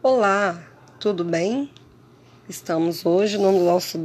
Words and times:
Olá, 0.00 0.62
tudo 1.00 1.24
bem? 1.24 1.68
Estamos 2.48 3.04
hoje 3.04 3.36
no 3.36 3.50
nosso 3.64 3.98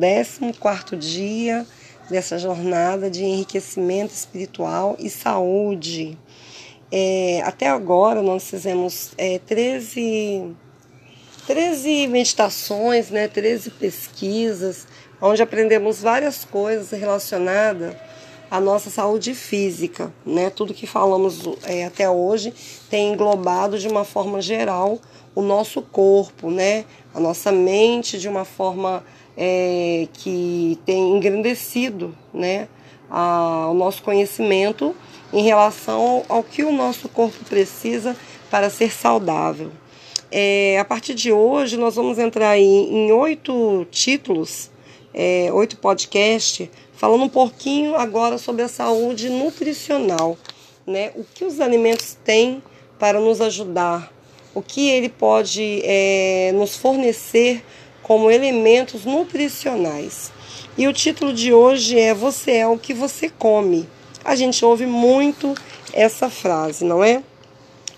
14 0.59 0.95
dia 0.97 1.67
dessa 2.09 2.39
jornada 2.39 3.11
de 3.11 3.23
enriquecimento 3.23 4.11
espiritual 4.11 4.95
e 4.97 5.07
saúde. 5.07 6.17
É, 6.91 7.43
até 7.45 7.69
agora 7.69 8.23
nós 8.23 8.49
fizemos 8.49 9.11
é, 9.19 9.37
13, 9.37 10.55
13 11.45 12.07
meditações, 12.07 13.11
né, 13.11 13.27
13 13.27 13.69
pesquisas, 13.69 14.87
onde 15.21 15.43
aprendemos 15.43 16.01
várias 16.01 16.43
coisas 16.43 16.89
relacionadas 16.89 17.95
à 18.53 18.59
nossa 18.59 18.91
saúde 18.91 19.33
física. 19.33 20.13
Né? 20.23 20.51
Tudo 20.51 20.75
que 20.75 20.85
falamos 20.85 21.41
é, 21.63 21.85
até 21.85 22.07
hoje 22.07 22.53
tem 22.87 23.11
englobado 23.11 23.79
de 23.79 23.87
uma 23.87 24.03
forma 24.03 24.39
geral 24.43 24.99
o 25.33 25.41
nosso 25.41 25.81
corpo, 25.81 26.51
né? 26.51 26.85
a 27.15 27.19
nossa 27.19 27.51
mente 27.51 28.19
de 28.19 28.29
uma 28.29 28.45
forma 28.45 29.03
é, 29.35 30.07
que 30.13 30.77
tem 30.85 31.17
engrandecido 31.17 32.15
né? 32.31 32.67
A, 33.09 33.69
o 33.71 33.73
nosso 33.73 34.03
conhecimento 34.03 34.95
em 35.33 35.41
relação 35.41 36.23
ao 36.29 36.43
que 36.43 36.63
o 36.63 36.71
nosso 36.71 37.09
corpo 37.09 37.43
precisa 37.45 38.15
para 38.51 38.69
ser 38.69 38.93
saudável. 38.93 39.71
É, 40.31 40.77
a 40.77 40.85
partir 40.85 41.15
de 41.15 41.31
hoje, 41.31 41.75
nós 41.75 41.95
vamos 41.95 42.19
entrar 42.19 42.49
aí 42.49 42.63
em 42.63 43.11
oito 43.11 43.87
títulos, 43.89 44.69
é, 45.13 45.49
oito 45.53 45.77
podcasts, 45.77 46.69
falando 46.93 47.23
um 47.23 47.29
pouquinho 47.29 47.95
agora 47.95 48.37
sobre 48.37 48.63
a 48.63 48.67
saúde 48.67 49.29
nutricional. 49.29 50.37
Né? 50.85 51.11
O 51.15 51.23
que 51.23 51.45
os 51.45 51.59
alimentos 51.59 52.17
têm 52.23 52.61
para 52.97 53.19
nos 53.19 53.41
ajudar 53.41 54.11
o 54.53 54.61
que 54.61 54.89
ele 54.89 55.09
pode 55.09 55.81
é, 55.83 56.51
nos 56.53 56.75
fornecer 56.75 57.63
como 58.01 58.29
elementos 58.29 59.05
nutricionais. 59.05 60.31
E 60.77 60.87
o 60.87 60.93
título 60.93 61.33
de 61.33 61.53
hoje 61.53 61.99
é 61.99 62.13
Você 62.13 62.53
é 62.53 62.67
o 62.67 62.77
que 62.77 62.93
você 62.93 63.29
come. 63.29 63.87
A 64.23 64.35
gente 64.35 64.63
ouve 64.63 64.85
muito 64.85 65.53
essa 65.91 66.29
frase, 66.29 66.85
não 66.85 67.03
é? 67.03 67.23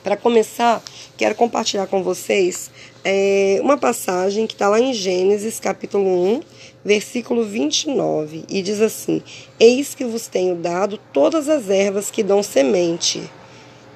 Para 0.03 0.15
começar, 0.15 0.83
quero 1.17 1.35
compartilhar 1.35 1.87
com 1.87 2.03
vocês 2.03 2.69
é, 3.03 3.59
uma 3.61 3.77
passagem 3.77 4.45
que 4.45 4.53
está 4.53 4.69
lá 4.69 4.79
em 4.79 4.93
Gênesis, 4.93 5.59
capítulo 5.59 6.05
1, 6.35 6.41
versículo 6.85 7.43
29, 7.43 8.45
e 8.47 8.61
diz 8.61 8.79
assim: 8.79 9.23
Eis 9.59 9.95
que 9.95 10.05
vos 10.05 10.27
tenho 10.27 10.55
dado 10.55 10.99
todas 11.11 11.49
as 11.49 11.67
ervas 11.67 12.11
que 12.11 12.21
dão 12.21 12.43
semente 12.43 13.27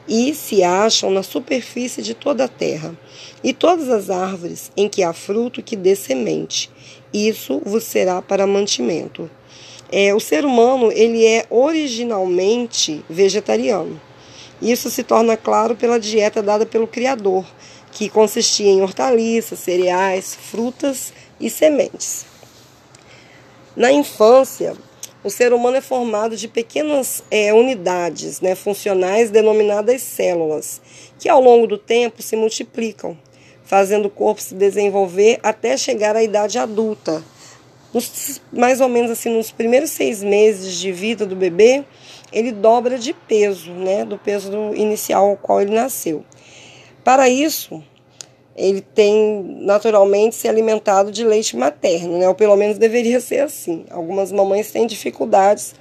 e 0.07 0.33
se 0.33 0.63
acham 0.63 1.11
na 1.11 1.21
superfície 1.21 2.01
de 2.01 2.15
toda 2.15 2.45
a 2.45 2.47
terra, 2.47 2.97
e 3.43 3.53
todas 3.53 3.89
as 3.89 4.09
árvores 4.09 4.71
em 4.75 4.89
que 4.89 5.03
há 5.03 5.13
fruto 5.13 5.61
que 5.61 5.75
dê 5.75 5.95
semente. 5.95 6.71
Isso 7.13 7.61
vos 7.63 7.83
será 7.83 8.19
para 8.19 8.47
mantimento. 8.47 9.29
É, 9.91 10.13
o 10.13 10.19
ser 10.19 10.45
humano 10.45 10.91
ele 10.91 11.25
é 11.25 11.45
originalmente 11.49 13.05
vegetariano. 13.07 14.01
Isso 14.59 14.89
se 14.89 15.03
torna 15.03 15.37
claro 15.37 15.75
pela 15.75 15.99
dieta 15.99 16.41
dada 16.41 16.65
pelo 16.65 16.87
Criador, 16.87 17.45
que 17.91 18.09
consistia 18.09 18.69
em 18.69 18.81
hortaliças, 18.81 19.59
cereais, 19.59 20.35
frutas 20.35 21.13
e 21.39 21.49
sementes. 21.49 22.25
Na 23.79 23.93
infância, 23.93 24.75
o 25.23 25.29
ser 25.29 25.53
humano 25.53 25.77
é 25.77 25.81
formado 25.81 26.35
de 26.35 26.49
pequenas 26.49 27.23
é, 27.31 27.53
unidades 27.53 28.41
né, 28.41 28.53
funcionais 28.53 29.31
denominadas 29.31 30.01
células, 30.01 30.81
que 31.17 31.29
ao 31.29 31.39
longo 31.39 31.65
do 31.65 31.77
tempo 31.77 32.21
se 32.21 32.35
multiplicam, 32.35 33.17
fazendo 33.63 34.07
o 34.07 34.09
corpo 34.09 34.41
se 34.41 34.53
desenvolver 34.53 35.39
até 35.41 35.77
chegar 35.77 36.13
à 36.17 36.21
idade 36.21 36.59
adulta. 36.59 37.23
Nos, 37.93 38.41
mais 38.51 38.81
ou 38.81 38.89
menos 38.89 39.11
assim, 39.11 39.29
nos 39.29 39.49
primeiros 39.49 39.91
seis 39.91 40.21
meses 40.21 40.77
de 40.77 40.91
vida 40.91 41.25
do 41.25 41.37
bebê, 41.37 41.85
ele 42.33 42.51
dobra 42.51 42.99
de 42.99 43.13
peso, 43.13 43.71
né, 43.71 44.03
do 44.03 44.17
peso 44.17 44.51
inicial 44.75 45.29
ao 45.29 45.37
qual 45.37 45.61
ele 45.61 45.73
nasceu. 45.73 46.25
Para 47.01 47.29
isso, 47.29 47.81
ele 48.59 48.81
tem 48.81 49.57
naturalmente 49.61 50.35
se 50.35 50.47
alimentado 50.47 51.11
de 51.11 51.23
leite 51.23 51.55
materno, 51.55 52.17
né? 52.17 52.27
ou 52.27 52.35
pelo 52.35 52.57
menos 52.57 52.77
deveria 52.77 53.19
ser 53.21 53.39
assim. 53.39 53.85
Algumas 53.89 54.31
mamães 54.31 54.69
têm 54.69 54.85
dificuldades 54.85 55.73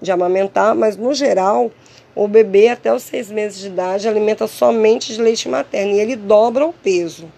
de 0.00 0.10
amamentar, 0.10 0.74
mas 0.74 0.96
no 0.96 1.12
geral 1.14 1.70
o 2.16 2.26
bebê 2.26 2.68
até 2.68 2.94
os 2.94 3.02
seis 3.02 3.30
meses 3.30 3.58
de 3.58 3.66
idade 3.66 4.08
alimenta 4.08 4.46
somente 4.46 5.12
de 5.12 5.20
leite 5.20 5.48
materno 5.48 5.92
e 5.94 6.00
ele 6.00 6.16
dobra 6.16 6.64
o 6.64 6.72
peso. 6.72 7.30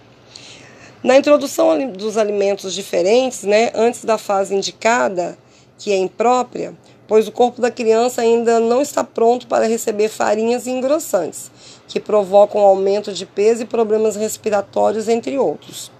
Na 1.02 1.16
introdução 1.16 1.90
dos 1.90 2.16
alimentos 2.16 2.74
diferentes, 2.74 3.42
né, 3.42 3.70
antes 3.74 4.04
da 4.04 4.18
fase 4.18 4.54
indicada, 4.54 5.36
que 5.78 5.92
é 5.92 5.96
imprópria, 5.96 6.74
pois 7.08 7.26
o 7.26 7.32
corpo 7.32 7.60
da 7.60 7.70
criança 7.70 8.22
ainda 8.22 8.60
não 8.60 8.82
está 8.82 9.02
pronto 9.02 9.46
para 9.46 9.66
receber 9.66 10.08
farinhas 10.08 10.66
engrossantes 10.66 11.50
que 11.86 12.00
provocam 12.00 12.60
aumento 12.60 13.12
de 13.12 13.24
peso 13.24 13.62
e 13.62 13.66
problemas 13.66 14.16
respiratórios, 14.16 15.08
entre 15.08 15.38
outros. 15.38 15.90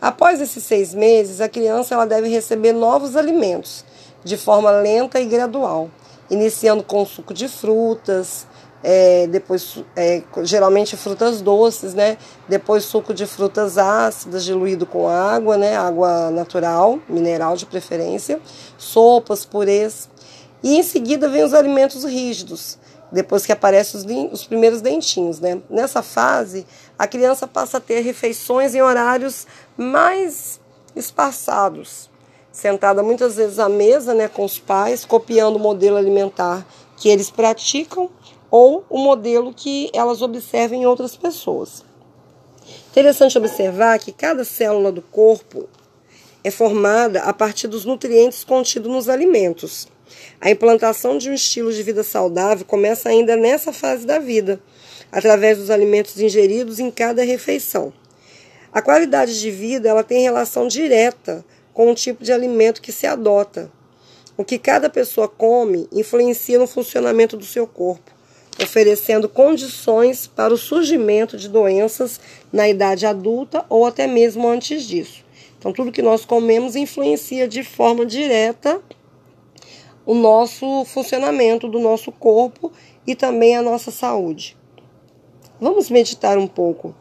Após 0.00 0.40
esses 0.40 0.62
seis 0.64 0.92
meses, 0.92 1.40
a 1.40 1.48
criança 1.48 1.94
ela 1.94 2.06
deve 2.06 2.28
receber 2.28 2.72
novos 2.72 3.16
alimentos, 3.16 3.84
de 4.22 4.36
forma 4.36 4.70
lenta 4.70 5.20
e 5.20 5.24
gradual, 5.24 5.90
iniciando 6.30 6.82
com 6.82 7.04
suco 7.06 7.32
de 7.32 7.48
frutas, 7.48 8.46
é, 8.82 9.26
depois 9.26 9.82
é, 9.96 10.22
geralmente 10.42 10.94
frutas 10.94 11.40
doces, 11.40 11.94
né? 11.94 12.18
Depois 12.46 12.84
suco 12.84 13.14
de 13.14 13.26
frutas 13.26 13.78
ácidas 13.78 14.44
diluído 14.44 14.84
com 14.84 15.08
água, 15.08 15.56
né? 15.56 15.74
Água 15.74 16.30
natural, 16.30 16.98
mineral 17.08 17.56
de 17.56 17.64
preferência, 17.64 18.38
sopas, 18.76 19.46
purês. 19.46 20.10
E 20.62 20.76
em 20.76 20.82
seguida 20.82 21.30
vem 21.30 21.42
os 21.42 21.54
alimentos 21.54 22.04
rígidos, 22.04 22.76
depois 23.14 23.46
que 23.46 23.52
aparecem 23.52 23.98
os, 23.98 24.32
os, 24.32 24.44
primeiros 24.44 24.80
dentinhos, 24.80 25.38
né? 25.38 25.62
Nessa 25.70 26.02
fase, 26.02 26.66
a 26.98 27.06
criança 27.06 27.46
passa 27.46 27.78
a 27.78 27.80
ter 27.80 28.00
refeições 28.00 28.74
em 28.74 28.82
horários 28.82 29.46
mais 29.76 30.60
espaçados, 30.96 32.10
sentada 32.50 33.02
muitas 33.02 33.36
vezes 33.36 33.58
à 33.58 33.68
mesa, 33.68 34.14
né, 34.14 34.28
com 34.28 34.44
os 34.44 34.58
pais, 34.58 35.04
copiando 35.04 35.56
o 35.56 35.60
modelo 35.60 35.96
alimentar 35.96 36.66
que 36.96 37.08
eles 37.08 37.30
praticam 37.30 38.10
ou 38.50 38.84
o 38.90 38.98
modelo 38.98 39.52
que 39.54 39.90
elas 39.92 40.20
observam 40.20 40.78
em 40.78 40.86
outras 40.86 41.16
pessoas. 41.16 41.84
Interessante 42.90 43.38
observar 43.38 43.98
que 43.98 44.12
cada 44.12 44.44
célula 44.44 44.90
do 44.90 45.02
corpo 45.02 45.68
é 46.42 46.50
formada 46.50 47.22
a 47.22 47.32
partir 47.32 47.68
dos 47.68 47.84
nutrientes 47.84 48.44
contidos 48.44 48.90
nos 48.90 49.08
alimentos. 49.08 49.88
A 50.40 50.50
implantação 50.50 51.16
de 51.18 51.30
um 51.30 51.34
estilo 51.34 51.72
de 51.72 51.82
vida 51.82 52.02
saudável 52.02 52.66
começa 52.66 53.08
ainda 53.08 53.36
nessa 53.36 53.72
fase 53.72 54.06
da 54.06 54.18
vida, 54.18 54.60
através 55.10 55.58
dos 55.58 55.70
alimentos 55.70 56.20
ingeridos 56.20 56.78
em 56.78 56.90
cada 56.90 57.22
refeição. 57.22 57.92
A 58.72 58.82
qualidade 58.82 59.38
de 59.38 59.50
vida 59.50 59.88
ela 59.88 60.02
tem 60.02 60.22
relação 60.22 60.66
direta 60.66 61.44
com 61.72 61.90
o 61.90 61.94
tipo 61.94 62.24
de 62.24 62.32
alimento 62.32 62.82
que 62.82 62.90
se 62.90 63.06
adota. 63.06 63.70
O 64.36 64.44
que 64.44 64.58
cada 64.58 64.90
pessoa 64.90 65.28
come 65.28 65.88
influencia 65.92 66.58
no 66.58 66.66
funcionamento 66.66 67.36
do 67.36 67.44
seu 67.44 67.66
corpo, 67.66 68.10
oferecendo 68.60 69.28
condições 69.28 70.26
para 70.26 70.52
o 70.52 70.58
surgimento 70.58 71.36
de 71.36 71.48
doenças 71.48 72.20
na 72.52 72.68
idade 72.68 73.06
adulta 73.06 73.64
ou 73.68 73.86
até 73.86 74.08
mesmo 74.08 74.48
antes 74.48 74.82
disso. 74.82 75.24
Então, 75.56 75.72
tudo 75.72 75.92
que 75.92 76.02
nós 76.02 76.24
comemos 76.24 76.76
influencia 76.76 77.46
de 77.46 77.62
forma 77.62 78.04
direta 78.04 78.82
o 80.06 80.14
nosso 80.14 80.84
funcionamento 80.84 81.68
do 81.68 81.78
nosso 81.78 82.12
corpo 82.12 82.70
e 83.06 83.14
também 83.14 83.56
a 83.56 83.62
nossa 83.62 83.90
saúde. 83.90 84.56
Vamos 85.60 85.88
meditar 85.90 86.36
um 86.36 86.46
pouco. 86.46 86.94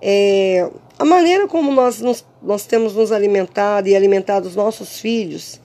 É, 0.00 0.70
a 0.98 1.04
maneira 1.04 1.46
como 1.46 1.72
nós, 1.72 2.00
nos, 2.00 2.24
nós 2.42 2.64
temos 2.64 2.94
nos 2.94 3.12
alimentado 3.12 3.88
e 3.88 3.96
alimentado 3.96 4.46
os 4.46 4.56
nossos 4.56 5.00
filhos 5.00 5.60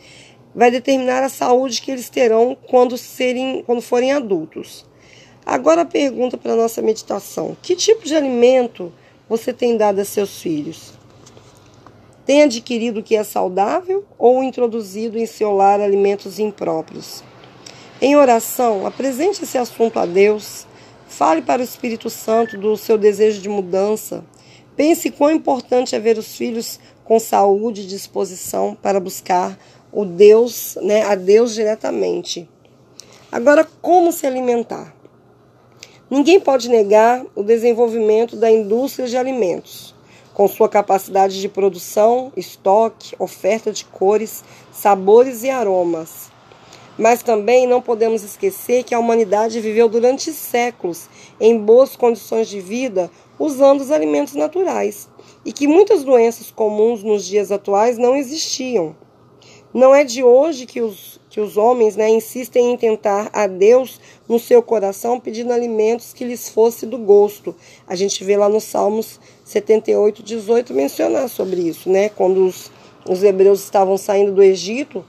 vai 0.56 0.70
determinar 0.70 1.24
a 1.24 1.30
saúde 1.30 1.82
que 1.82 1.92
eles 1.92 2.10
terão 2.10 2.56
quando, 2.70 2.98
serem, 2.98 3.64
quando 3.66 3.82
forem 3.82 4.12
adultos. 4.12 4.86
Agora 5.46 5.82
a 5.82 5.86
pergunta 5.86 6.38
para 6.38 6.54
a 6.54 6.56
nossa 6.56 6.82
meditação: 6.82 7.58
que 7.62 7.76
tipo 7.76 8.06
de 8.06 8.16
alimento 8.16 8.94
você 9.28 9.52
tem 9.52 9.76
dado 9.76 10.00
a 10.00 10.06
seus 10.06 10.42
filhos? 10.42 10.94
Tem 12.26 12.44
adquirido 12.44 13.02
o 13.02 13.04
que 13.04 13.18
é 13.18 13.24
saudável 13.24 14.06
ou 14.18 14.42
introduzido 14.42 15.18
em 15.18 15.26
seu 15.26 15.52
lar 15.52 15.82
alimentos 15.82 16.40
impróprios? 16.40 17.22
Em 18.02 18.16
oração, 18.16 18.88
apresente 18.88 19.44
esse 19.44 19.58
assunto 19.58 20.00
a 20.00 20.06
Deus. 20.06 20.66
Fale 21.06 21.42
para 21.42 21.62
o 21.62 21.66
Espírito 21.66 22.10
Santo 22.10 22.58
do 22.58 22.78
seu 22.78 22.98
desejo 22.98 23.42
de 23.42 23.50
mudança. 23.50 24.24
Pense 24.74 25.12
quão 25.12 25.32
importante 25.32 25.96
é 25.96 26.00
ver 26.00 26.18
os 26.18 26.38
filhos 26.38 26.80
com 27.04 27.20
saúde 27.20 27.82
e 27.82 27.88
disposição 27.88 28.74
para 28.82 29.02
buscar 29.02 29.60
o 29.92 30.06
Deus, 30.06 30.78
né, 30.82 31.04
a 31.04 31.16
Deus 31.16 31.54
diretamente. 31.54 32.50
Agora, 33.30 33.68
como 33.82 34.14
se 34.14 34.26
alimentar? 34.26 34.96
Ninguém 36.10 36.40
pode 36.40 36.70
negar 36.70 37.26
o 37.36 37.44
desenvolvimento 37.44 38.38
da 38.38 38.50
indústria 38.50 39.08
de 39.08 39.18
alimentos 39.18 39.93
com 40.34 40.48
sua 40.48 40.68
capacidade 40.68 41.40
de 41.40 41.48
produção, 41.48 42.32
estoque, 42.36 43.16
oferta 43.20 43.72
de 43.72 43.86
cores, 43.86 44.44
sabores 44.72 45.44
e 45.44 45.50
aromas. 45.50 46.32
Mas 46.98 47.24
também 47.24 47.66
não 47.66 47.82
podemos 47.82 48.24
esquecer 48.24 48.84
que 48.84 48.94
a 48.94 49.00
humanidade 49.00 49.60
viveu 49.60 49.90
durante 49.90 50.32
séculos 50.32 51.08
em 51.40 51.58
boas 51.58 51.96
condições 51.96 52.48
de 52.48 52.60
vida 52.60 53.10
usando 53.40 53.82
os 53.82 53.92
alimentos 53.92 54.36
naturais 54.36 55.10
e 55.46 55.52
que 55.52 55.68
muitas 55.68 56.04
doenças 56.04 56.52
comuns 56.52 57.04
nos 57.04 57.26
dias 57.26 57.52
atuais 57.52 57.98
não 57.98 58.16
existiam. 58.16 58.96
Não 59.74 59.96
é 59.96 60.04
de 60.04 60.24
hoje 60.24 60.68
que 60.68 60.82
os, 60.82 61.20
que 61.30 61.42
os 61.42 61.58
homens 61.58 61.96
né, 61.96 62.08
insistem 62.08 62.72
em 62.74 62.78
tentar 62.78 63.32
a 63.34 63.48
Deus 63.48 64.00
no 64.30 64.38
seu 64.38 64.62
coração 64.62 65.20
pedindo 65.20 65.52
alimentos 65.52 66.14
que 66.14 66.24
lhes 66.24 66.48
fosse 66.48 66.86
do 66.86 66.98
gosto. 66.98 67.56
A 67.88 67.96
gente 67.96 68.24
vê 68.24 68.38
lá 68.38 68.48
nos 68.48 68.66
Salmos 68.66 69.20
78, 69.44 70.22
18 70.22 70.74
mencionar 70.76 71.28
sobre 71.28 71.62
isso, 71.62 71.90
né? 71.90 72.10
Quando 72.10 72.46
os, 72.46 72.72
os 73.10 73.24
hebreus 73.24 73.64
estavam 73.64 73.98
saindo 73.98 74.32
do 74.32 74.44
Egito, 74.44 75.04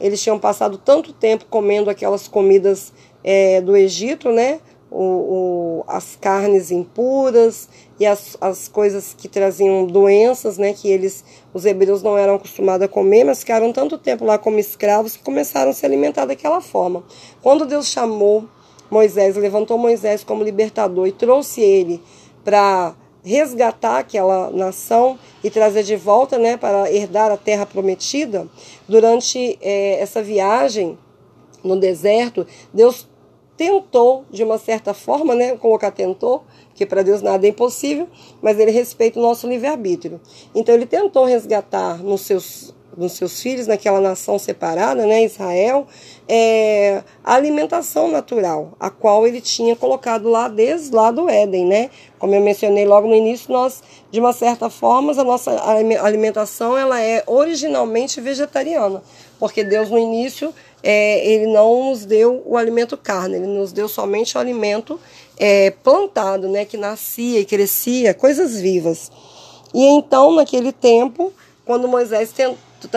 eles 0.00 0.22
tinham 0.22 0.38
passado 0.38 0.78
tanto 0.78 1.12
tempo 1.12 1.44
comendo 1.50 1.90
aquelas 1.90 2.26
comidas 2.26 2.94
é, 3.22 3.60
do 3.60 3.76
Egito, 3.76 4.30
né? 4.30 4.60
O, 4.88 5.02
o, 5.02 5.84
as 5.88 6.16
carnes 6.16 6.70
impuras 6.70 7.68
e 7.98 8.06
as, 8.06 8.36
as 8.40 8.68
coisas 8.68 9.14
que 9.18 9.28
traziam 9.28 9.84
doenças, 9.84 10.58
né? 10.58 10.72
Que 10.72 10.88
eles, 10.88 11.24
os 11.52 11.64
hebreus 11.64 12.02
não 12.02 12.16
eram 12.16 12.36
acostumados 12.36 12.84
a 12.84 12.88
comer, 12.88 13.24
mas 13.24 13.40
ficaram 13.40 13.72
tanto 13.72 13.98
tempo 13.98 14.24
lá 14.24 14.38
como 14.38 14.58
escravos 14.58 15.16
que 15.16 15.24
começaram 15.24 15.70
a 15.70 15.74
se 15.74 15.84
alimentar 15.84 16.24
daquela 16.24 16.60
forma. 16.60 17.02
Quando 17.42 17.66
Deus 17.66 17.88
chamou 17.88 18.44
Moisés, 18.90 19.36
levantou 19.36 19.76
Moisés 19.76 20.22
como 20.22 20.44
libertador 20.44 21.06
e 21.06 21.12
trouxe 21.12 21.60
ele 21.60 22.00
para 22.44 22.94
resgatar 23.26 23.98
aquela 23.98 24.50
nação 24.52 25.18
e 25.42 25.50
trazer 25.50 25.82
de 25.82 25.96
volta 25.96 26.38
né, 26.38 26.56
para 26.56 26.90
herdar 26.92 27.32
a 27.32 27.36
terra 27.36 27.66
prometida, 27.66 28.46
durante 28.88 29.58
é, 29.60 30.00
essa 30.00 30.22
viagem 30.22 30.96
no 31.64 31.76
deserto, 31.76 32.46
Deus 32.72 33.08
tentou, 33.56 34.24
de 34.30 34.44
uma 34.44 34.58
certa 34.58 34.92
forma, 34.92 35.34
né, 35.34 35.56
colocar 35.56 35.90
tentou, 35.90 36.44
que 36.74 36.84
para 36.84 37.02
Deus 37.02 37.22
nada 37.22 37.46
é 37.46 37.50
impossível, 37.50 38.08
mas 38.42 38.58
ele 38.58 38.70
respeita 38.70 39.18
o 39.18 39.22
nosso 39.22 39.48
livre-arbítrio. 39.48 40.20
Então 40.54 40.74
ele 40.74 40.86
tentou 40.86 41.24
resgatar 41.24 42.02
nos 42.02 42.20
seus 42.22 42.74
dos 42.96 43.12
seus 43.12 43.42
filhos 43.42 43.66
naquela 43.66 44.00
nação 44.00 44.38
separada, 44.38 45.04
né, 45.04 45.22
Israel, 45.22 45.86
é, 46.26 47.02
a 47.22 47.34
alimentação 47.34 48.10
natural, 48.10 48.72
a 48.80 48.88
qual 48.88 49.26
ele 49.26 49.40
tinha 49.40 49.76
colocado 49.76 50.28
lá 50.28 50.48
desde 50.48 50.94
lá 50.94 51.10
do 51.10 51.28
Éden, 51.28 51.66
né? 51.66 51.90
Como 52.18 52.34
eu 52.34 52.40
mencionei 52.40 52.86
logo 52.86 53.06
no 53.06 53.14
início, 53.14 53.52
nós, 53.52 53.82
de 54.10 54.18
uma 54.18 54.32
certa 54.32 54.70
forma, 54.70 55.12
a 55.12 55.24
nossa 55.24 55.52
alimentação 56.02 56.76
ela 56.76 57.00
é 57.00 57.22
originalmente 57.26 58.20
vegetariana, 58.20 59.02
porque 59.38 59.62
Deus 59.62 59.90
no 59.90 59.98
início 59.98 60.54
é, 60.88 61.26
ele 61.26 61.46
não 61.48 61.90
nos 61.90 62.04
deu 62.04 62.40
o 62.46 62.56
alimento 62.56 62.96
carne, 62.96 63.34
ele 63.34 63.48
nos 63.48 63.72
deu 63.72 63.88
somente 63.88 64.36
o 64.36 64.40
alimento 64.40 65.00
é, 65.36 65.72
plantado, 65.82 66.48
né, 66.48 66.64
que 66.64 66.76
nascia 66.76 67.40
e 67.40 67.44
crescia, 67.44 68.14
coisas 68.14 68.60
vivas. 68.60 69.10
E 69.74 69.84
então, 69.84 70.30
naquele 70.36 70.70
tempo, 70.70 71.32
quando 71.64 71.88
Moisés 71.88 72.32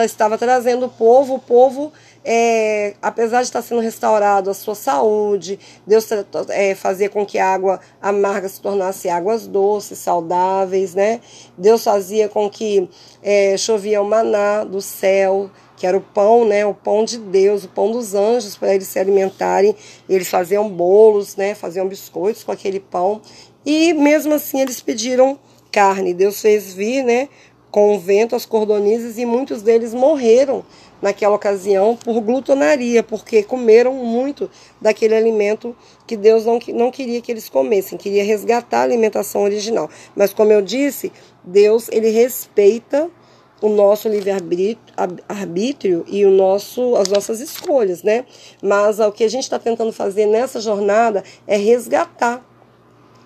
estava 0.04 0.38
trazendo 0.38 0.86
o 0.86 0.88
povo, 0.88 1.34
o 1.34 1.38
povo, 1.40 1.92
é, 2.24 2.94
apesar 3.02 3.38
de 3.38 3.48
estar 3.48 3.60
sendo 3.60 3.80
restaurado 3.80 4.50
a 4.50 4.54
sua 4.54 4.76
saúde, 4.76 5.58
Deus 5.84 6.06
é, 6.50 6.76
fazia 6.76 7.10
com 7.10 7.26
que 7.26 7.40
a 7.40 7.52
água 7.52 7.80
amarga 8.00 8.48
se 8.48 8.60
tornasse 8.60 9.08
águas 9.08 9.48
doces, 9.48 9.98
saudáveis, 9.98 10.94
né? 10.94 11.20
Deus 11.58 11.82
fazia 11.82 12.28
com 12.28 12.48
que 12.48 12.88
é, 13.20 13.56
chovia 13.56 14.00
o 14.00 14.04
maná 14.04 14.62
do 14.62 14.80
céu, 14.80 15.50
que 15.80 15.86
era 15.86 15.96
o 15.96 16.00
pão, 16.02 16.44
né? 16.44 16.66
O 16.66 16.74
pão 16.74 17.06
de 17.06 17.16
Deus, 17.16 17.64
o 17.64 17.68
pão 17.68 17.90
dos 17.90 18.14
anjos 18.14 18.54
para 18.54 18.74
eles 18.74 18.86
se 18.86 18.98
alimentarem. 18.98 19.74
Eles 20.06 20.28
faziam 20.28 20.68
bolos, 20.68 21.36
né? 21.36 21.54
Faziam 21.54 21.88
biscoitos 21.88 22.44
com 22.44 22.52
aquele 22.52 22.78
pão. 22.78 23.22
E 23.64 23.94
mesmo 23.94 24.34
assim 24.34 24.60
eles 24.60 24.82
pediram 24.82 25.38
carne. 25.72 26.12
Deus 26.12 26.38
fez 26.42 26.74
vir, 26.74 27.02
né? 27.02 27.30
com 27.70 27.94
o 27.94 27.98
vento, 28.00 28.34
as 28.34 28.44
cordonizes, 28.44 29.16
e 29.16 29.24
muitos 29.24 29.62
deles 29.62 29.94
morreram 29.94 30.64
naquela 31.00 31.36
ocasião 31.36 31.96
por 31.96 32.20
glutonaria, 32.20 33.00
porque 33.00 33.44
comeram 33.44 33.94
muito 33.94 34.50
daquele 34.80 35.14
alimento 35.14 35.74
que 36.04 36.16
Deus 36.16 36.44
não, 36.44 36.58
não 36.74 36.90
queria 36.90 37.20
que 37.20 37.30
eles 37.30 37.48
comessem, 37.48 37.96
queria 37.96 38.24
resgatar 38.24 38.80
a 38.80 38.82
alimentação 38.82 39.42
original. 39.42 39.88
Mas 40.16 40.34
como 40.34 40.50
eu 40.50 40.60
disse, 40.60 41.12
Deus 41.44 41.88
ele 41.92 42.10
respeita 42.10 43.08
o 43.60 43.68
nosso 43.68 44.08
livre-arbítrio 44.08 46.04
e 46.08 46.24
o 46.24 46.30
nosso, 46.30 46.96
as 46.96 47.08
nossas 47.08 47.40
escolhas, 47.40 48.02
né? 48.02 48.24
Mas 48.62 48.98
o 49.00 49.12
que 49.12 49.24
a 49.24 49.28
gente 49.28 49.44
está 49.44 49.58
tentando 49.58 49.92
fazer 49.92 50.26
nessa 50.26 50.60
jornada 50.60 51.22
é 51.46 51.56
resgatar 51.56 52.44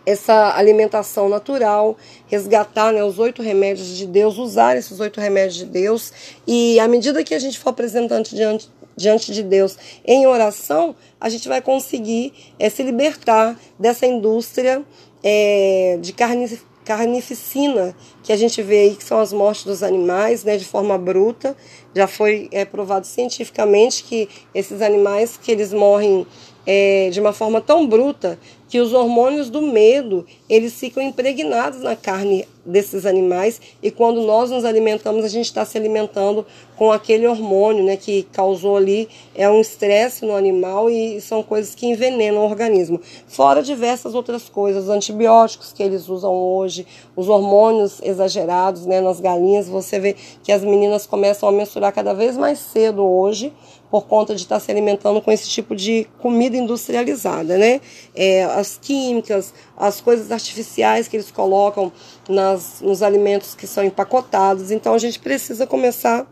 essa 0.06 0.54
alimentação 0.56 1.28
natural, 1.28 1.96
resgatar 2.26 2.92
né, 2.92 3.02
os 3.02 3.18
oito 3.18 3.42
remédios 3.42 3.96
de 3.96 4.06
Deus, 4.06 4.36
usar 4.36 4.76
esses 4.76 5.00
oito 5.00 5.20
remédios 5.20 5.54
de 5.54 5.64
Deus. 5.64 6.12
E 6.46 6.78
à 6.78 6.86
medida 6.86 7.24
que 7.24 7.34
a 7.34 7.38
gente 7.38 7.58
for 7.58 7.70
apresentando 7.70 8.28
diante, 8.28 8.68
diante 8.96 9.32
de 9.32 9.42
Deus 9.42 9.78
em 10.04 10.26
oração, 10.26 10.94
a 11.20 11.28
gente 11.28 11.48
vai 11.48 11.62
conseguir 11.62 12.32
é, 12.58 12.68
se 12.68 12.82
libertar 12.82 13.58
dessa 13.78 14.06
indústria 14.06 14.84
é, 15.22 15.98
de 16.00 16.12
carne, 16.12 16.58
carnificina 16.84 17.96
que 18.22 18.32
a 18.32 18.36
gente 18.36 18.62
vê 18.62 18.80
aí, 18.80 18.94
que 18.94 19.04
são 19.04 19.20
as 19.20 19.32
mortes 19.32 19.64
dos 19.64 19.82
animais, 19.82 20.44
né, 20.44 20.56
de 20.56 20.64
forma 20.64 20.98
bruta. 20.98 21.56
Já 21.94 22.06
foi 22.06 22.48
é, 22.52 22.64
provado 22.64 23.06
cientificamente 23.06 24.04
que 24.04 24.28
esses 24.54 24.82
animais 24.82 25.38
que 25.40 25.50
eles 25.50 25.72
morrem 25.72 26.26
é, 26.66 27.10
de 27.10 27.20
uma 27.20 27.32
forma 27.32 27.60
tão 27.60 27.86
bruta 27.86 28.38
que 28.68 28.80
os 28.80 28.92
hormônios 28.92 29.50
do 29.50 29.62
medo 29.62 30.26
eles 30.48 30.74
ficam 30.74 31.02
impregnados 31.02 31.80
na 31.80 31.94
carne 31.94 32.44
desses 32.66 33.06
animais 33.06 33.60
e 33.82 33.90
quando 33.90 34.22
nós 34.22 34.50
nos 34.50 34.64
alimentamos 34.64 35.24
a 35.24 35.28
gente 35.28 35.44
está 35.44 35.64
se 35.64 35.76
alimentando 35.76 36.44
com 36.76 36.90
aquele 36.90 37.26
hormônio 37.26 37.84
né, 37.84 37.96
que 37.96 38.24
causou 38.32 38.76
ali 38.76 39.08
é 39.34 39.48
um 39.48 39.60
estresse 39.60 40.24
no 40.24 40.34
animal 40.34 40.88
e 40.88 41.20
são 41.20 41.42
coisas 41.42 41.74
que 41.74 41.86
envenenam 41.86 42.40
o 42.42 42.48
organismo. 42.48 43.00
Fora 43.28 43.62
diversas 43.62 44.14
outras 44.14 44.48
coisas 44.48 44.84
os 44.84 44.90
antibióticos 44.90 45.72
que 45.72 45.82
eles 45.82 46.08
usam 46.08 46.32
hoje 46.32 46.86
os 47.14 47.28
hormônios 47.28 48.00
exagerados 48.02 48.86
né, 48.86 49.00
nas 49.00 49.20
galinhas 49.20 49.68
você 49.68 50.00
vê 50.00 50.16
que 50.42 50.50
as 50.50 50.64
meninas 50.64 51.06
começam 51.06 51.48
a 51.48 51.52
menstruar 51.52 51.92
cada 51.92 52.14
vez 52.14 52.36
mais 52.36 52.58
cedo 52.58 53.04
hoje 53.04 53.52
por 53.94 54.08
conta 54.08 54.34
de 54.34 54.42
estar 54.42 54.58
se 54.58 54.72
alimentando 54.72 55.22
com 55.22 55.30
esse 55.30 55.48
tipo 55.48 55.76
de 55.76 56.04
comida 56.18 56.56
industrializada, 56.56 57.56
né? 57.56 57.80
É, 58.12 58.42
as 58.42 58.76
químicas, 58.76 59.54
as 59.76 60.00
coisas 60.00 60.32
artificiais 60.32 61.06
que 61.06 61.14
eles 61.16 61.30
colocam 61.30 61.92
nas, 62.28 62.80
nos 62.80 63.04
alimentos 63.04 63.54
que 63.54 63.68
são 63.68 63.84
empacotados. 63.84 64.72
Então 64.72 64.94
a 64.94 64.98
gente 64.98 65.20
precisa 65.20 65.64
começar 65.64 66.26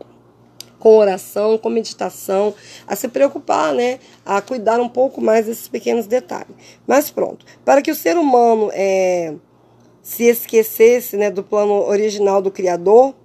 com 0.77 0.97
oração, 0.97 1.57
com 1.57 1.69
meditação, 1.69 2.53
a 2.85 2.97
se 2.97 3.07
preocupar, 3.07 3.73
né? 3.73 3.97
A 4.25 4.41
cuidar 4.41 4.81
um 4.81 4.89
pouco 4.89 5.21
mais 5.21 5.45
desses 5.45 5.69
pequenos 5.69 6.05
detalhes. 6.05 6.53
Mas 6.85 7.09
pronto, 7.09 7.45
para 7.63 7.81
que 7.81 7.91
o 7.91 7.95
ser 7.95 8.17
humano 8.17 8.71
é, 8.73 9.35
se 10.01 10.25
esquecesse 10.25 11.15
né, 11.15 11.31
do 11.31 11.41
plano 11.41 11.87
original 11.87 12.41
do 12.41 12.51
Criador, 12.51 13.15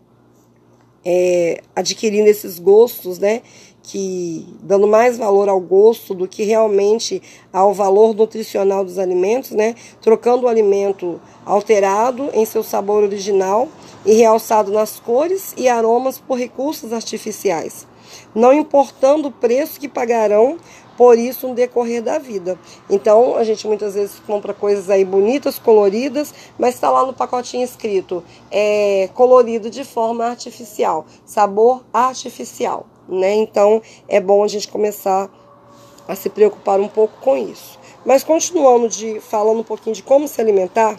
é, 1.04 1.62
adquirindo 1.74 2.28
esses 2.28 2.58
gostos, 2.58 3.18
né? 3.18 3.42
Que 3.88 4.46
dando 4.60 4.86
mais 4.86 5.16
valor 5.16 5.48
ao 5.48 5.58
gosto 5.58 6.12
do 6.12 6.28
que 6.28 6.42
realmente 6.44 7.22
ao 7.50 7.72
valor 7.72 8.14
nutricional 8.14 8.84
dos 8.84 8.98
alimentos, 8.98 9.52
né? 9.52 9.74
Trocando 10.02 10.44
o 10.44 10.48
alimento 10.48 11.18
alterado 11.46 12.28
em 12.34 12.44
seu 12.44 12.62
sabor 12.62 13.02
original 13.02 13.66
e 14.04 14.12
realçado 14.12 14.70
nas 14.70 15.00
cores 15.00 15.54
e 15.56 15.70
aromas 15.70 16.18
por 16.18 16.38
recursos 16.38 16.92
artificiais, 16.92 17.86
não 18.34 18.52
importando 18.52 19.28
o 19.28 19.32
preço 19.32 19.80
que 19.80 19.88
pagarão 19.88 20.58
por 20.98 21.16
isso 21.16 21.48
no 21.48 21.54
decorrer 21.54 22.02
da 22.02 22.18
vida. 22.18 22.58
Então 22.90 23.36
a 23.36 23.44
gente 23.44 23.66
muitas 23.66 23.94
vezes 23.94 24.20
compra 24.26 24.52
coisas 24.52 24.90
aí 24.90 25.04
bonitas, 25.04 25.58
coloridas, 25.58 26.34
mas 26.58 26.74
está 26.74 26.90
lá 26.90 27.06
no 27.06 27.14
pacotinho 27.14 27.64
escrito 27.64 28.22
é 28.50 29.08
colorido 29.14 29.70
de 29.70 29.82
forma 29.82 30.26
artificial, 30.26 31.06
sabor 31.24 31.82
artificial, 31.90 32.84
né? 33.08 33.34
Então 33.34 33.82
é 34.08 34.20
bom 34.20 34.44
a 34.44 34.48
gente 34.48 34.68
começar 34.68 35.30
a 36.06 36.14
se 36.14 36.28
preocupar 36.28 36.80
um 36.80 36.88
pouco 36.88 37.14
com 37.20 37.36
isso. 37.36 37.78
Mas 38.04 38.24
continuando 38.24 38.88
de 38.88 39.20
falando 39.20 39.60
um 39.60 39.64
pouquinho 39.64 39.94
de 39.94 40.02
como 40.02 40.26
se 40.26 40.40
alimentar, 40.40 40.98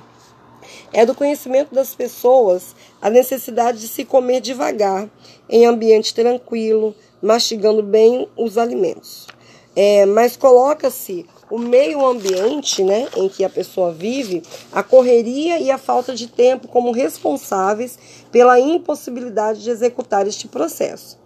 é 0.94 1.06
do 1.06 1.16
conhecimento 1.16 1.74
das 1.74 1.96
pessoas 1.96 2.75
a 3.01 3.10
necessidade 3.10 3.80
de 3.80 3.88
se 3.88 4.06
comer 4.06 4.42
devagar, 4.42 5.10
em 5.50 5.66
ambiente 5.66 6.13
tranquilo, 6.13 6.94
mastigando 7.22 7.82
bem 7.82 8.28
os 8.38 8.58
alimentos. 8.58 9.28
É, 9.75 10.06
mas 10.06 10.36
coloca-se 10.36 11.25
o 11.50 11.58
meio 11.58 12.06
ambiente 12.06 12.84
né, 12.84 13.08
em 13.16 13.28
que 13.28 13.44
a 13.44 13.50
pessoa 13.50 13.92
vive, 13.92 14.44
a 14.72 14.84
correria 14.84 15.60
e 15.60 15.72
a 15.72 15.78
falta 15.78 16.13
de 16.13 16.28
tempo 16.28 16.68
como 16.68 16.92
responsáveis 16.92 17.98
pela 18.32 18.60
impossibilidade 18.60 19.63
de 19.63 19.70
executar 19.70 20.28
este 20.28 20.48
processo. 20.48 21.19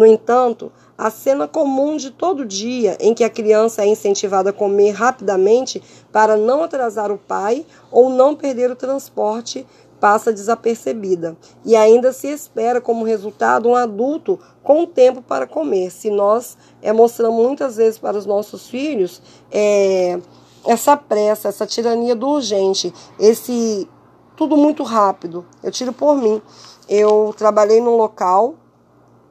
No 0.00 0.06
entanto, 0.06 0.72
a 0.96 1.10
cena 1.10 1.46
comum 1.46 1.98
de 1.98 2.10
todo 2.10 2.46
dia 2.46 2.96
em 2.98 3.12
que 3.12 3.22
a 3.22 3.28
criança 3.28 3.82
é 3.82 3.86
incentivada 3.86 4.48
a 4.48 4.52
comer 4.52 4.92
rapidamente 4.92 5.82
para 6.10 6.38
não 6.38 6.62
atrasar 6.62 7.12
o 7.12 7.18
pai 7.18 7.66
ou 7.92 8.08
não 8.08 8.34
perder 8.34 8.70
o 8.70 8.74
transporte 8.74 9.66
passa 10.00 10.32
desapercebida 10.32 11.36
e 11.66 11.76
ainda 11.76 12.14
se 12.14 12.28
espera 12.28 12.80
como 12.80 13.04
resultado 13.04 13.68
um 13.68 13.74
adulto 13.74 14.40
com 14.62 14.86
tempo 14.86 15.20
para 15.20 15.46
comer. 15.46 15.90
Se 15.90 16.08
nós 16.08 16.56
é, 16.80 16.94
mostramos 16.94 17.44
muitas 17.44 17.76
vezes 17.76 17.98
para 17.98 18.16
os 18.16 18.24
nossos 18.24 18.70
filhos 18.70 19.20
é, 19.52 20.18
essa 20.64 20.96
pressa, 20.96 21.48
essa 21.48 21.66
tirania 21.66 22.16
do 22.16 22.26
urgente, 22.26 22.90
esse 23.18 23.86
tudo 24.34 24.56
muito 24.56 24.82
rápido. 24.82 25.44
Eu 25.62 25.70
tiro 25.70 25.92
por 25.92 26.16
mim. 26.16 26.40
Eu 26.88 27.34
trabalhei 27.36 27.82
num 27.82 27.98
local, 27.98 28.54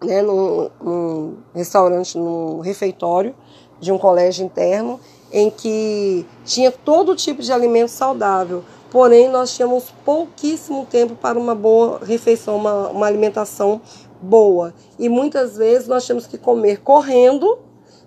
né, 0.03 0.21
num, 0.21 0.69
num 0.81 1.37
restaurante, 1.53 2.17
num 2.17 2.59
refeitório 2.59 3.35
de 3.79 3.91
um 3.91 3.97
colégio 3.97 4.45
interno, 4.45 4.99
em 5.31 5.49
que 5.49 6.25
tinha 6.43 6.71
todo 6.71 7.15
tipo 7.15 7.41
de 7.41 7.51
alimento 7.51 7.89
saudável 7.89 8.63
porém 8.91 9.29
nós 9.29 9.55
tínhamos 9.55 9.85
pouquíssimo 10.03 10.85
tempo 10.85 11.15
para 11.15 11.37
uma 11.37 11.55
boa 11.55 11.99
refeição, 12.03 12.55
uma, 12.57 12.89
uma 12.89 13.05
alimentação 13.05 13.81
boa. 14.21 14.73
E 14.97 15.07
muitas 15.07 15.57
vezes 15.57 15.87
nós 15.87 16.05
tínhamos 16.05 16.27
que 16.27 16.37
comer 16.37 16.81
correndo 16.81 17.59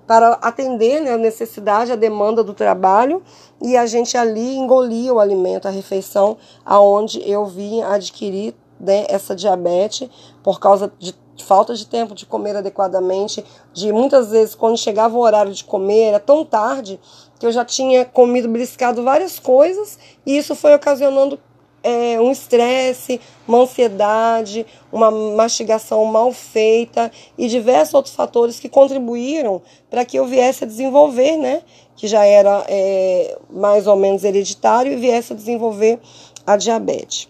para 0.07 0.33
atender 0.43 1.01
né, 1.01 1.13
a 1.13 1.19
necessidade, 1.19 1.93
a 1.93 1.97
demanda 1.97 2.43
do 2.43 2.53
trabalho, 2.53 3.23
e 3.61 3.77
a 3.77 3.87
gente 3.87 4.17
ali 4.17 4.57
engolia 4.57 5.15
o 5.15 5.21
alimento, 5.21 5.69
a 5.69 5.71
refeição, 5.71 6.37
aonde 6.65 7.23
eu 7.29 7.47
vim 7.47 7.83
adquirir 7.83 8.55
né, 8.79 9.07
essa 9.09 9.35
diabetes 9.35 10.11
por 10.43 10.59
causa 10.59 10.93
de 11.35 11.45
falta 11.45 11.75
de 11.75 11.87
tempo 11.87 12.15
de 12.15 12.27
comer 12.27 12.57
adequadamente, 12.57 13.45
de 13.73 13.93
muitas 13.93 14.31
vezes 14.31 14.55
quando 14.55 14.77
chegava 14.77 15.17
o 15.17 15.21
horário 15.21 15.53
de 15.53 15.65
comer 15.65 16.03
era 16.09 16.21
tão 16.21 16.45
tarde 16.45 17.01
que 17.39 17.47
eu 17.47 17.53
já 17.53 17.65
tinha 17.65 18.05
comido, 18.05 18.49
beliscado 18.49 19.03
várias 19.03 19.39
coisas 19.39 19.99
e 20.25 20.37
isso 20.37 20.55
foi 20.55 20.75
ocasionando 20.75 21.39
é, 21.83 22.21
um 22.21 22.31
estresse, 22.31 23.21
uma 23.47 23.59
ansiedade, 23.59 24.65
uma 24.93 25.11
mastigação 25.11 26.05
mal 26.05 26.33
feita 26.33 27.11
e 27.37 27.49
diversos 27.49 27.95
outros 27.95 28.15
fatores 28.15 28.61
que 28.61 28.69
contribuíram 28.69 29.61
para 29.91 30.05
que 30.05 30.19
eu 30.19 30.27
viesse 30.27 30.65
a 30.65 30.67
desenvolver, 30.67 31.37
né, 31.37 31.63
que 31.97 32.07
já 32.07 32.25
era 32.25 32.65
é, 32.69 33.37
mais 33.51 33.87
ou 33.87 33.97
menos 33.97 34.23
hereditário 34.25 34.93
e 34.93 34.97
viesse 34.97 35.33
a 35.33 35.37
desenvolver 35.37 35.99
a 36.47 36.57
diabetes. 36.57 37.29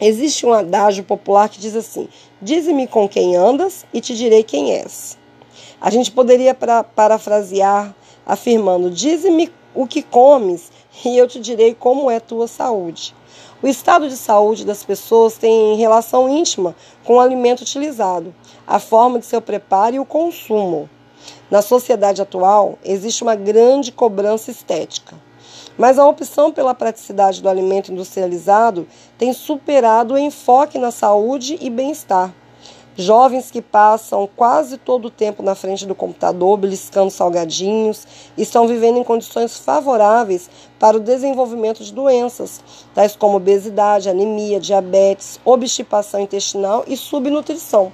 Existe 0.00 0.46
um 0.46 0.52
adágio 0.54 1.04
popular 1.04 1.50
que 1.50 1.60
diz 1.60 1.76
assim: 1.76 2.08
Dize-me 2.40 2.86
com 2.86 3.06
quem 3.06 3.36
andas 3.36 3.84
e 3.92 4.00
te 4.00 4.16
direi 4.16 4.42
quem 4.42 4.72
és. 4.72 5.18
A 5.78 5.90
gente 5.90 6.10
poderia 6.10 6.54
para, 6.54 6.82
parafrasear 6.82 7.94
afirmando: 8.24 8.90
Dize-me 8.90 9.52
o 9.74 9.86
que 9.86 10.02
comes 10.02 10.72
e 11.04 11.18
eu 11.18 11.28
te 11.28 11.38
direi 11.38 11.74
como 11.74 12.10
é 12.10 12.18
tua 12.18 12.48
saúde. 12.48 13.14
O 13.62 13.66
estado 13.66 14.08
de 14.08 14.16
saúde 14.16 14.64
das 14.64 14.82
pessoas 14.82 15.36
tem 15.36 15.76
relação 15.76 16.30
íntima 16.30 16.74
com 17.04 17.16
o 17.16 17.20
alimento 17.20 17.60
utilizado, 17.60 18.34
a 18.66 18.78
forma 18.78 19.18
de 19.18 19.26
seu 19.26 19.42
preparo 19.42 19.96
e 19.96 20.00
o 20.00 20.06
consumo. 20.06 20.88
Na 21.50 21.60
sociedade 21.60 22.22
atual, 22.22 22.78
existe 22.82 23.22
uma 23.22 23.34
grande 23.34 23.92
cobrança 23.92 24.50
estética. 24.50 25.14
Mas 25.80 25.98
a 25.98 26.06
opção 26.06 26.52
pela 26.52 26.74
praticidade 26.74 27.40
do 27.40 27.48
alimento 27.48 27.90
industrializado 27.90 28.86
tem 29.16 29.32
superado 29.32 30.12
o 30.12 30.18
enfoque 30.18 30.78
na 30.78 30.90
saúde 30.90 31.56
e 31.58 31.70
bem-estar. 31.70 32.34
Jovens 32.94 33.50
que 33.50 33.62
passam 33.62 34.28
quase 34.36 34.76
todo 34.76 35.06
o 35.06 35.10
tempo 35.10 35.42
na 35.42 35.54
frente 35.54 35.86
do 35.86 35.94
computador, 35.94 36.58
beliscando 36.58 37.10
salgadinhos, 37.10 38.06
estão 38.36 38.68
vivendo 38.68 38.98
em 38.98 39.04
condições 39.04 39.56
favoráveis 39.56 40.50
para 40.78 40.98
o 40.98 41.00
desenvolvimento 41.00 41.82
de 41.82 41.94
doenças, 41.94 42.60
tais 42.94 43.16
como 43.16 43.38
obesidade, 43.38 44.10
anemia, 44.10 44.60
diabetes, 44.60 45.40
obstipação 45.46 46.20
intestinal 46.20 46.84
e 46.86 46.94
subnutrição. 46.94 47.90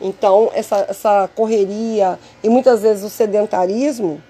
Então, 0.00 0.50
essa, 0.52 0.84
essa 0.88 1.30
correria 1.36 2.18
e 2.42 2.48
muitas 2.48 2.82
vezes 2.82 3.04
o 3.04 3.08
sedentarismo 3.08 4.20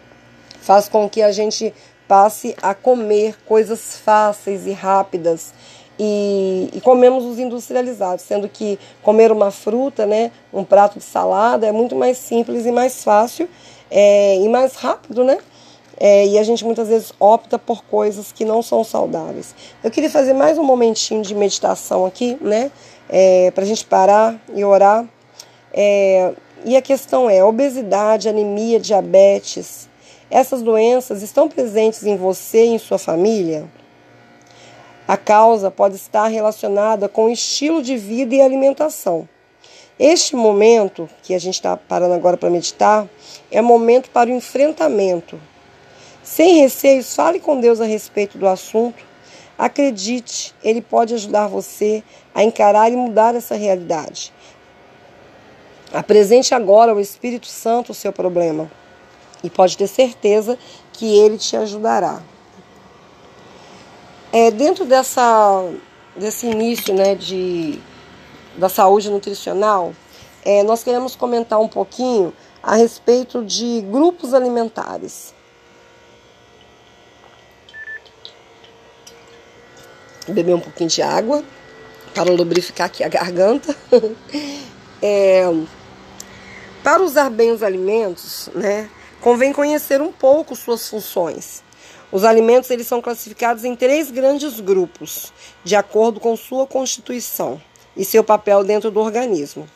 faz 0.61 0.89
com 0.89 1.09
que 1.09 1.23
a 1.23 1.33
gente 1.33 1.73
passe 2.11 2.57
a 2.61 2.75
comer 2.75 3.37
coisas 3.47 3.97
fáceis 3.97 4.67
e 4.67 4.73
rápidas. 4.73 5.55
E, 5.97 6.69
e, 6.75 6.81
comemos 6.81 7.25
os 7.25 7.39
industrializados, 7.39 8.25
sendo 8.25 8.49
que 8.49 8.81
comer 9.01 9.31
uma 9.31 9.53
fruta, 9.53 10.07
né, 10.07 10.33
um 10.53 10.65
prato 10.65 10.99
de 10.99 11.05
salada 11.05 11.69
é 11.69 11.71
muito 11.71 11.95
mais 11.95 12.19
simples 12.19 12.67
e 12.67 12.73
mais 12.73 13.05
fácil 13.05 13.49
é, 13.89 14.39
e 14.39 14.49
mais 14.49 14.75
rápido, 14.75 15.23
né? 15.23 15.39
É, 16.01 16.27
e 16.27 16.37
a 16.39 16.43
gente 16.43 16.65
muitas 16.65 16.89
vezes 16.89 17.13
opta 17.21 17.59
por 17.59 17.85
coisas 17.85 18.33
que 18.33 18.45
não 18.45 18.61
são 18.61 18.83
saudáveis. 18.83 19.55
Eu 19.85 19.91
queria 19.91 20.11
fazer 20.11 20.33
mais 20.33 20.59
um 20.59 20.65
momentinho 20.65 21.23
de 21.23 21.35
meditação 21.35 22.07
aqui, 22.07 22.37
né? 22.41 22.73
É, 23.09 23.53
para 23.53 23.63
a 23.63 23.67
gente 23.67 23.85
parar 23.85 24.41
e 24.53 24.65
orar. 24.65 25.07
É, 25.73 26.33
e 26.65 26.77
a 26.77 26.83
questão 26.83 27.29
é: 27.29 27.45
obesidade, 27.45 28.29
anemia, 28.29 28.81
diabetes, 28.81 29.90
essas 30.31 30.63
doenças 30.63 31.23
estão 31.23 31.49
presentes 31.49 32.07
em 32.07 32.17
você 32.17 32.65
e 32.65 32.69
em 32.69 32.79
sua 32.79 32.99
família? 32.99 33.69
A 35.09 35.17
causa 35.17 35.73
pode 35.73 35.97
estar 35.97 36.29
relacionada 36.29 37.09
com 37.09 37.25
o 37.25 37.31
estilo 37.31 37.83
de 37.83 37.97
vida 37.97 38.37
e 38.37 38.41
alimentação. 38.41 39.29
Este 39.99 40.37
momento, 40.37 41.11
que 41.25 41.35
a 41.35 41.39
gente 41.39 41.55
está 41.55 41.77
parando 41.77 42.15
agora 42.15 42.37
para 42.37 42.49
meditar, 42.49 43.09
é 43.51 43.61
momento 43.61 44.09
para 44.11 44.31
o 44.31 44.33
enfrentamento. 44.33 45.39
Sem 46.23 46.61
receios, 46.61 47.13
fale 47.13 47.41
com 47.41 47.61
Deus 47.61 47.81
a 47.81 47.85
respeito 47.85 48.39
do 48.39 48.47
assunto. 48.47 49.05
Acredite, 49.59 50.55
Ele 50.63 50.81
pode 50.81 51.13
ajudar 51.13 51.49
você 51.49 52.05
a 52.33 52.45
encarar 52.45 52.91
e 52.91 52.97
mudar 52.97 53.35
essa 53.35 53.57
realidade. 53.57 54.33
Apresente 55.93 56.55
agora 56.55 56.93
ao 56.93 57.01
Espírito 57.01 57.49
Santo 57.49 57.91
o 57.91 57.95
seu 57.95 58.13
problema 58.13 58.71
e 59.43 59.51
pode 59.51 59.77
ter 59.77 59.87
certeza 59.87 60.59
que 60.93 61.19
ele 61.19 61.39
te 61.39 61.57
ajudará. 61.57 62.23
É, 64.33 64.51
dentro 64.51 64.85
dessa, 64.85 65.69
desse 66.15 66.47
início 66.47 66.95
né, 66.95 67.15
de, 67.15 67.81
da 68.57 68.69
saúde 68.69 69.11
nutricional, 69.11 69.93
é, 70.45 70.63
nós 70.63 70.85
queremos 70.85 71.17
comentar 71.17 71.61
um 71.61 71.69
pouquinho 71.69 72.33
a 72.63 72.77
respeito 72.77 73.45
de 73.45 73.81
grupos 73.91 74.33
alimentares. 74.33 75.35
Beber 80.29 80.55
um 80.55 80.61
pouquinho 80.61 80.89
de 80.89 81.03
água 81.03 81.43
para 82.15 82.31
lubrificar 82.31 82.87
aqui 82.87 83.03
a 83.03 83.09
garganta. 83.09 83.75
é, 85.03 85.43
para 86.85 87.03
usar 87.03 87.31
bem 87.31 87.51
os 87.51 87.63
alimentos, 87.63 88.49
né, 88.55 88.89
convém 89.21 89.53
conhecer 89.53 90.01
um 90.01 90.13
pouco 90.13 90.57
suas 90.57 90.89
funções. 90.89 91.63
Os 92.11 92.25
alimentos 92.25 92.71
eles 92.71 92.87
são 92.87 93.01
classificados 93.01 93.65
em 93.65 93.77
três 93.77 94.11
grandes 94.11 94.59
grupos, 94.59 95.33
de 95.63 95.77
acordo 95.77 96.19
com 96.19 96.37
sua 96.37 96.67
constituição 96.67 97.61
e 97.97 98.05
seu 98.05 98.25
papel 98.25 98.65
dentro 98.65 98.91
do 98.91 99.01
organismo. 99.01 99.69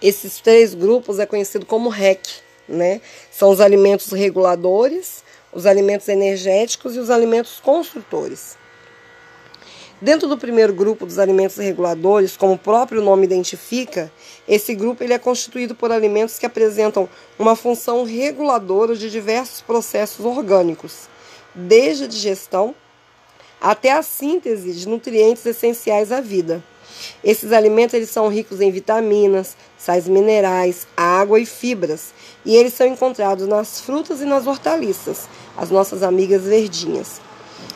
Esses 0.00 0.38
três 0.40 0.74
grupos 0.74 1.18
é 1.18 1.26
conhecido 1.26 1.66
como 1.66 1.88
REC, 1.88 2.20
né? 2.68 3.00
São 3.30 3.50
os 3.50 3.60
alimentos 3.60 4.12
reguladores, 4.12 5.24
os 5.52 5.66
alimentos 5.66 6.08
energéticos 6.08 6.94
e 6.94 7.00
os 7.00 7.10
alimentos 7.10 7.58
construtores. 7.60 8.56
Dentro 10.02 10.26
do 10.26 10.36
primeiro 10.36 10.72
grupo 10.72 11.06
dos 11.06 11.20
alimentos 11.20 11.58
reguladores, 11.58 12.36
como 12.36 12.54
o 12.54 12.58
próprio 12.58 13.00
nome 13.00 13.24
identifica, 13.24 14.12
esse 14.48 14.74
grupo 14.74 15.04
ele 15.04 15.12
é 15.12 15.18
constituído 15.18 15.76
por 15.76 15.92
alimentos 15.92 16.40
que 16.40 16.44
apresentam 16.44 17.08
uma 17.38 17.54
função 17.54 18.02
reguladora 18.02 18.96
de 18.96 19.08
diversos 19.08 19.60
processos 19.60 20.26
orgânicos, 20.26 21.08
desde 21.54 22.02
a 22.02 22.08
digestão 22.08 22.74
até 23.60 23.92
a 23.92 24.02
síntese 24.02 24.72
de 24.72 24.88
nutrientes 24.88 25.46
essenciais 25.46 26.10
à 26.10 26.20
vida. 26.20 26.64
Esses 27.22 27.52
alimentos 27.52 27.94
eles 27.94 28.10
são 28.10 28.26
ricos 28.26 28.60
em 28.60 28.72
vitaminas, 28.72 29.56
sais 29.78 30.08
minerais, 30.08 30.84
água 30.96 31.38
e 31.38 31.46
fibras, 31.46 32.12
e 32.44 32.56
eles 32.56 32.74
são 32.74 32.88
encontrados 32.88 33.46
nas 33.46 33.80
frutas 33.80 34.20
e 34.20 34.24
nas 34.24 34.48
hortaliças, 34.48 35.28
as 35.56 35.70
nossas 35.70 36.02
amigas 36.02 36.42
verdinhas. 36.42 37.20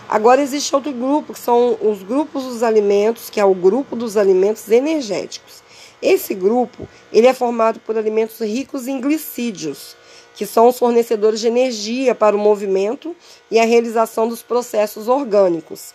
Agora 0.09 0.41
existe 0.41 0.75
outro 0.75 0.93
grupo, 0.93 1.33
que 1.33 1.39
são 1.39 1.77
os 1.81 2.03
grupos 2.03 2.45
dos 2.45 2.63
alimentos, 2.63 3.29
que 3.29 3.41
é 3.41 3.45
o 3.45 3.55
grupo 3.55 3.97
dos 3.97 4.17
alimentos 4.17 4.71
energéticos. 4.71 5.63
Esse 6.01 6.35
grupo, 6.35 6.87
ele 7.13 7.27
é 7.27 7.35
formado 7.35 7.81
por 7.81 7.97
alimentos 7.97 8.39
ricos 8.41 8.87
em 8.87 9.01
glicídios, 9.01 9.97
que 10.35 10.47
são 10.47 10.69
os 10.69 10.79
fornecedores 10.79 11.41
de 11.41 11.49
energia 11.49 12.15
para 12.15 12.37
o 12.37 12.39
movimento 12.39 13.17
e 13.51 13.59
a 13.59 13.65
realização 13.65 14.29
dos 14.29 14.43
processos 14.43 15.09
orgânicos. 15.09 15.95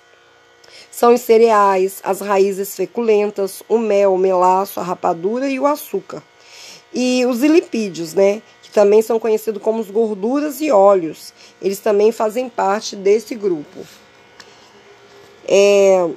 São 0.89 1.13
os 1.13 1.21
cereais, 1.21 2.01
as 2.03 2.19
raízes 2.19 2.75
feculentas, 2.75 3.63
o 3.69 3.77
mel, 3.77 4.13
o 4.13 4.17
melaço, 4.17 4.79
a 4.79 4.83
rapadura 4.83 5.48
e 5.48 5.60
o 5.60 5.67
açúcar. 5.67 6.21
E 6.93 7.25
os 7.25 7.39
lipídios, 7.39 8.13
né? 8.13 8.41
Também 8.73 9.01
são 9.01 9.19
conhecidos 9.19 9.61
como 9.61 9.83
gorduras 9.85 10.61
e 10.61 10.71
óleos. 10.71 11.33
Eles 11.61 11.79
também 11.79 12.11
fazem 12.11 12.49
parte 12.49 12.95
desse 12.95 13.35
grupo. 13.35 13.85
É, 15.47 16.09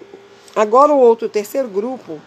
agora 0.55 0.93
o 0.93 0.99
outro, 0.99 1.27
o 1.27 1.31
terceiro 1.31 1.69
grupo, 1.69 2.21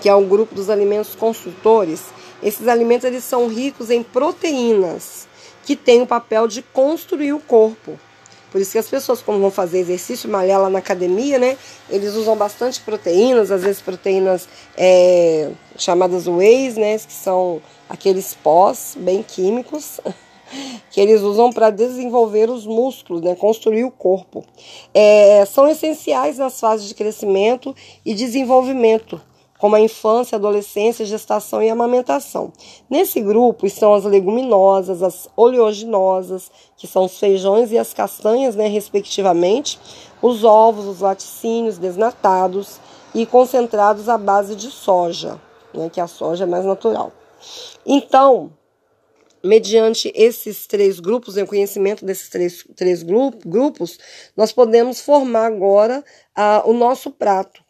que 0.00 0.08
é 0.08 0.14
o 0.14 0.24
grupo 0.24 0.54
dos 0.54 0.70
alimentos 0.70 1.14
consultores, 1.14 2.04
esses 2.42 2.68
alimentos 2.68 3.04
eles 3.04 3.24
são 3.24 3.48
ricos 3.48 3.90
em 3.90 4.02
proteínas, 4.02 5.26
que 5.64 5.76
têm 5.76 6.00
o 6.00 6.06
papel 6.06 6.46
de 6.48 6.62
construir 6.62 7.32
o 7.32 7.40
corpo. 7.40 7.98
Por 8.50 8.60
isso 8.60 8.72
que 8.72 8.78
as 8.78 8.88
pessoas, 8.88 9.20
quando 9.20 9.40
vão 9.40 9.50
fazer 9.50 9.78
exercício, 9.78 10.30
malhar 10.30 10.60
lá 10.60 10.70
na 10.70 10.78
academia, 10.78 11.38
né? 11.38 11.58
Eles 11.90 12.14
usam 12.14 12.34
bastante 12.34 12.80
proteínas, 12.80 13.50
às 13.50 13.62
vezes 13.62 13.82
proteínas 13.82 14.48
é, 14.76 15.50
chamadas 15.82 16.26
whey, 16.26 16.72
né? 16.72 16.98
Que 16.98 17.12
são 17.12 17.60
aqueles 17.88 18.34
pós 18.34 18.96
bem 18.98 19.22
químicos 19.22 20.00
que 20.90 21.00
eles 21.00 21.20
usam 21.20 21.52
para 21.52 21.70
desenvolver 21.70 22.50
os 22.50 22.66
músculos, 22.66 23.22
né? 23.22 23.34
Construir 23.34 23.84
o 23.84 23.90
corpo. 23.90 24.44
É, 24.92 25.44
são 25.46 25.68
essenciais 25.68 26.38
nas 26.38 26.58
fases 26.60 26.88
de 26.88 26.94
crescimento 26.94 27.74
e 28.04 28.14
desenvolvimento 28.14 29.20
como 29.58 29.74
a 29.74 29.80
infância, 29.80 30.36
adolescência, 30.36 31.04
gestação 31.04 31.60
e 31.60 31.68
amamentação. 31.68 32.52
Nesse 32.88 33.20
grupo 33.20 33.66
estão 33.66 33.92
as 33.92 34.04
leguminosas, 34.04 35.02
as 35.02 35.28
oleaginosas, 35.36 36.50
que 36.76 36.86
são 36.86 37.04
os 37.04 37.18
feijões 37.18 37.72
e 37.72 37.78
as 37.78 37.92
castanhas, 37.92 38.54
né, 38.54 38.68
respectivamente, 38.68 39.78
os 40.22 40.44
ovos, 40.44 40.86
os 40.86 41.00
laticínios 41.00 41.76
desnatados 41.76 42.78
e 43.14 43.26
concentrados 43.26 44.08
à 44.08 44.16
base 44.16 44.54
de 44.54 44.70
soja, 44.70 45.40
né, 45.74 45.90
que 45.90 46.00
a 46.00 46.06
soja 46.06 46.44
é 46.44 46.46
mais 46.46 46.64
natural. 46.64 47.12
Então, 47.86 48.52
mediante 49.42 50.12
esses 50.14 50.66
três 50.66 51.00
grupos, 51.00 51.36
o 51.36 51.46
conhecimento 51.46 52.04
desses 52.04 52.28
três, 52.28 52.64
três 52.74 53.02
grupos, 53.02 53.98
nós 54.36 54.52
podemos 54.52 55.00
formar 55.00 55.46
agora 55.46 56.04
ah, 56.34 56.62
o 56.66 56.72
nosso 56.72 57.10
prato 57.10 57.62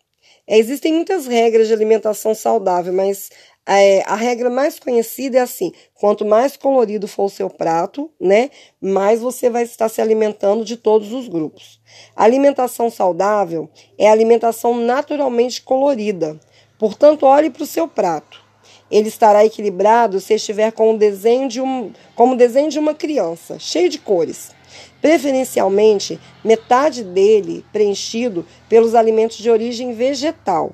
é, 0.48 0.56
existem 0.58 0.94
muitas 0.94 1.26
regras 1.26 1.68
de 1.68 1.74
alimentação 1.74 2.34
saudável, 2.34 2.90
mas 2.90 3.28
é, 3.66 4.02
a 4.06 4.14
regra 4.14 4.48
mais 4.48 4.78
conhecida 4.78 5.36
é 5.36 5.40
assim: 5.42 5.72
quanto 5.92 6.24
mais 6.24 6.56
colorido 6.56 7.06
for 7.06 7.24
o 7.24 7.30
seu 7.30 7.50
prato, 7.50 8.10
né, 8.18 8.50
mais 8.80 9.20
você 9.20 9.50
vai 9.50 9.64
estar 9.64 9.90
se 9.90 10.00
alimentando 10.00 10.64
de 10.64 10.78
todos 10.78 11.12
os 11.12 11.28
grupos. 11.28 11.78
A 12.16 12.24
alimentação 12.24 12.88
saudável 12.88 13.68
é 13.98 14.08
a 14.08 14.12
alimentação 14.12 14.74
naturalmente 14.74 15.60
colorida. 15.60 16.40
Portanto, 16.78 17.24
olhe 17.26 17.50
para 17.50 17.62
o 17.62 17.66
seu 17.66 17.88
prato. 17.88 18.42
Ele 18.90 19.08
estará 19.08 19.44
equilibrado 19.44 20.20
se 20.20 20.34
estiver 20.34 20.72
com 20.72 20.94
o 20.94 20.98
desenho 20.98 21.48
de 21.48 21.60
um, 21.60 21.92
como 22.14 22.34
o 22.34 22.36
desenho 22.36 22.70
de 22.70 22.78
uma 22.78 22.94
criança, 22.94 23.58
cheio 23.58 23.88
de 23.88 23.98
cores 23.98 24.56
preferencialmente 25.00 26.18
metade 26.44 27.04
dele 27.04 27.64
preenchido 27.72 28.44
pelos 28.68 28.94
alimentos 28.94 29.36
de 29.38 29.50
origem 29.50 29.92
vegetal, 29.92 30.72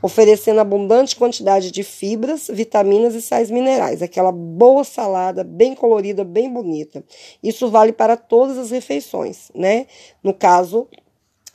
oferecendo 0.00 0.60
abundante 0.60 1.16
quantidade 1.16 1.70
de 1.70 1.82
fibras, 1.82 2.48
vitaminas 2.52 3.14
e 3.14 3.22
sais 3.22 3.50
minerais, 3.50 4.02
aquela 4.02 4.32
boa 4.32 4.84
salada, 4.84 5.44
bem 5.44 5.74
colorida, 5.74 6.24
bem 6.24 6.52
bonita. 6.52 7.04
Isso 7.42 7.68
vale 7.68 7.92
para 7.92 8.16
todas 8.16 8.58
as 8.58 8.70
refeições, 8.70 9.50
né? 9.54 9.86
No 10.22 10.34
caso, 10.34 10.88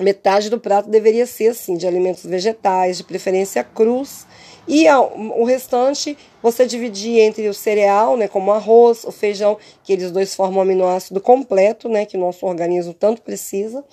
metade 0.03 0.49
do 0.49 0.59
prato 0.59 0.89
deveria 0.89 1.25
ser 1.25 1.49
assim, 1.49 1.75
de 1.75 1.87
alimentos 1.87 2.23
vegetais, 2.23 2.97
de 2.97 3.03
preferência 3.03 3.63
crus 3.63 4.27
e 4.67 4.85
o 4.89 5.43
restante 5.45 6.17
você 6.43 6.65
dividir 6.65 7.19
entre 7.19 7.47
o 7.47 7.53
cereal, 7.53 8.17
né, 8.17 8.27
como 8.27 8.51
arroz, 8.51 9.03
o 9.05 9.11
feijão, 9.11 9.57
que 9.83 9.93
eles 9.93 10.11
dois 10.11 10.35
formam 10.35 10.59
um 10.59 10.61
aminoácido 10.61 11.21
completo, 11.21 11.87
né, 11.87 12.05
que 12.05 12.17
o 12.17 12.19
nosso 12.19 12.45
organismo 12.45 12.93
tanto 12.93 13.21
precisa, 13.21 13.83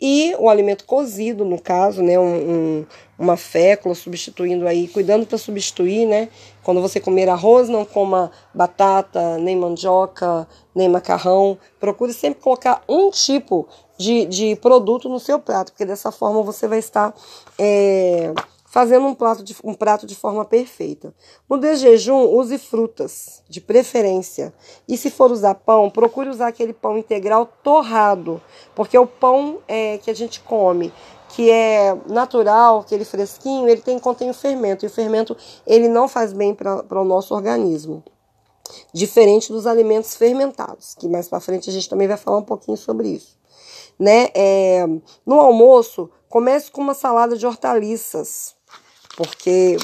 e 0.00 0.34
o 0.38 0.48
alimento 0.48 0.84
cozido, 0.84 1.44
no 1.44 1.60
caso, 1.60 2.02
né, 2.02 2.18
um, 2.18 2.24
um, 2.24 2.86
uma 3.18 3.36
fécula, 3.36 3.94
substituindo 3.94 4.66
aí, 4.66 4.88
cuidando 4.88 5.26
para 5.26 5.38
substituir, 5.38 6.06
né, 6.06 6.28
quando 6.62 6.80
você 6.80 6.98
comer 6.98 7.28
arroz, 7.28 7.68
não 7.68 7.84
coma 7.84 8.30
batata, 8.54 9.38
nem 9.38 9.54
mandioca, 9.54 10.48
nem 10.74 10.88
macarrão, 10.88 11.58
procure 11.78 12.12
sempre 12.12 12.42
colocar 12.42 12.82
um 12.88 13.10
tipo 13.10 13.68
de, 13.96 14.24
de 14.24 14.56
produto 14.56 15.08
no 15.08 15.20
seu 15.20 15.38
prato, 15.38 15.72
porque 15.72 15.84
dessa 15.84 16.10
forma 16.10 16.42
você 16.42 16.66
vai 16.66 16.78
estar 16.78 17.14
é, 17.58 18.32
fazendo 18.72 19.06
um 19.06 19.14
prato, 19.14 19.44
de, 19.44 19.54
um 19.62 19.74
prato 19.74 20.06
de 20.06 20.14
forma 20.14 20.46
perfeita. 20.46 21.14
No 21.46 21.58
desjejum, 21.58 22.24
use 22.24 22.56
frutas, 22.56 23.42
de 23.46 23.60
preferência. 23.60 24.50
E 24.88 24.96
se 24.96 25.10
for 25.10 25.30
usar 25.30 25.56
pão, 25.56 25.90
procure 25.90 26.30
usar 26.30 26.46
aquele 26.46 26.72
pão 26.72 26.96
integral 26.96 27.44
torrado, 27.62 28.40
porque 28.74 28.96
o 28.96 29.06
pão 29.06 29.58
é, 29.68 29.98
que 29.98 30.10
a 30.10 30.14
gente 30.14 30.40
come, 30.40 30.90
que 31.28 31.50
é 31.50 31.94
natural, 32.08 32.80
aquele 32.80 33.04
fresquinho, 33.04 33.68
ele 33.68 33.82
tem, 33.82 33.98
contém 33.98 34.30
o 34.30 34.34
fermento, 34.34 34.86
e 34.86 34.88
o 34.88 34.90
fermento 34.90 35.36
ele 35.66 35.86
não 35.86 36.08
faz 36.08 36.32
bem 36.32 36.54
para 36.54 36.98
o 36.98 37.04
nosso 37.04 37.34
organismo. 37.34 38.02
Diferente 38.90 39.52
dos 39.52 39.66
alimentos 39.66 40.14
fermentados, 40.14 40.94
que 40.94 41.06
mais 41.08 41.28
para 41.28 41.40
frente 41.40 41.68
a 41.68 41.72
gente 41.74 41.90
também 41.90 42.08
vai 42.08 42.16
falar 42.16 42.38
um 42.38 42.42
pouquinho 42.42 42.78
sobre 42.78 43.08
isso. 43.08 43.38
Né? 43.98 44.30
É, 44.34 44.86
no 45.26 45.38
almoço, 45.40 46.08
comece 46.26 46.70
com 46.70 46.80
uma 46.80 46.94
salada 46.94 47.36
de 47.36 47.46
hortaliças, 47.46 48.56
porque 49.16 49.76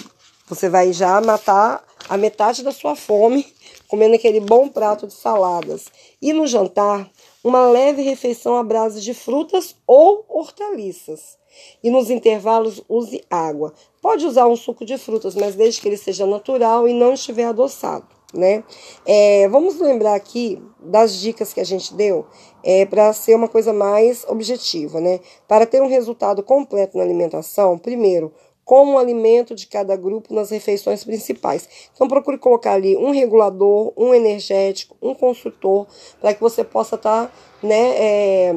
você 0.48 0.68
vai 0.68 0.92
já 0.92 1.20
matar 1.20 1.84
a 2.08 2.16
metade 2.16 2.62
da 2.62 2.72
sua 2.72 2.96
fome 2.96 3.46
comendo 3.88 4.14
aquele 4.14 4.38
bom 4.38 4.68
prato 4.68 5.06
de 5.06 5.14
saladas. 5.14 5.86
E 6.20 6.32
no 6.32 6.46
jantar, 6.46 7.10
uma 7.42 7.66
leve 7.66 8.02
refeição 8.02 8.56
à 8.56 8.62
base 8.62 9.00
de 9.00 9.14
frutas 9.14 9.74
ou 9.86 10.24
hortaliças. 10.28 11.38
E 11.82 11.90
nos 11.90 12.10
intervalos, 12.10 12.82
use 12.88 13.24
água. 13.30 13.72
Pode 14.00 14.26
usar 14.26 14.46
um 14.46 14.54
suco 14.54 14.84
de 14.84 14.98
frutas, 14.98 15.34
mas 15.34 15.54
desde 15.54 15.80
que 15.80 15.88
ele 15.88 15.96
seja 15.96 16.26
natural 16.26 16.86
e 16.86 16.92
não 16.92 17.14
estiver 17.14 17.44
adoçado. 17.44 18.06
Né? 18.34 18.62
É, 19.06 19.48
vamos 19.48 19.80
lembrar 19.80 20.14
aqui 20.14 20.62
das 20.78 21.14
dicas 21.14 21.54
que 21.54 21.60
a 21.60 21.64
gente 21.64 21.94
deu 21.94 22.26
é, 22.62 22.84
para 22.84 23.10
ser 23.14 23.34
uma 23.34 23.48
coisa 23.48 23.72
mais 23.72 24.24
objetiva. 24.28 25.00
Né? 25.00 25.20
Para 25.48 25.64
ter 25.64 25.80
um 25.80 25.88
resultado 25.88 26.42
completo 26.42 26.98
na 26.98 27.04
alimentação, 27.04 27.78
primeiro, 27.78 28.32
como 28.68 28.98
alimento 28.98 29.54
de 29.54 29.66
cada 29.66 29.96
grupo 29.96 30.34
nas 30.34 30.50
refeições 30.50 31.02
principais. 31.02 31.66
Então, 31.94 32.06
procure 32.06 32.36
colocar 32.36 32.74
ali 32.74 32.94
um 32.98 33.10
regulador, 33.12 33.94
um 33.96 34.12
energético, 34.12 34.94
um 35.00 35.14
consultor, 35.14 35.86
para 36.20 36.34
que 36.34 36.40
você 36.42 36.62
possa 36.62 36.96
estar 36.96 37.28
tá, 37.28 37.32
né, 37.62 37.94
é, 37.96 38.54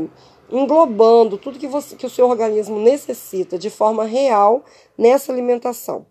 englobando 0.52 1.38
tudo 1.38 1.58
que, 1.58 1.66
você, 1.66 1.96
que 1.96 2.06
o 2.06 2.10
seu 2.10 2.28
organismo 2.28 2.78
necessita 2.78 3.58
de 3.58 3.70
forma 3.70 4.04
real 4.04 4.66
nessa 4.98 5.32
alimentação. 5.32 6.06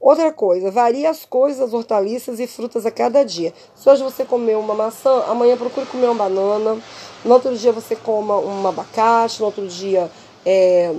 Outra 0.00 0.32
coisa, 0.32 0.70
varie 0.70 1.04
as 1.04 1.26
coisas, 1.26 1.60
as 1.60 1.74
hortaliças 1.74 2.40
e 2.40 2.46
frutas 2.46 2.86
a 2.86 2.90
cada 2.90 3.22
dia. 3.22 3.52
Se 3.74 3.86
hoje 3.86 4.02
você 4.02 4.24
comeu 4.24 4.58
uma 4.58 4.74
maçã, 4.74 5.24
amanhã 5.28 5.58
procure 5.58 5.84
comer 5.84 6.06
uma 6.06 6.24
banana. 6.24 6.82
No 7.22 7.34
outro 7.34 7.54
dia 7.54 7.70
você 7.70 7.94
coma 7.94 8.38
um 8.38 8.66
abacate, 8.66 9.40
no 9.40 9.46
outro 9.46 9.68
dia 9.68 10.10
é, 10.46 10.94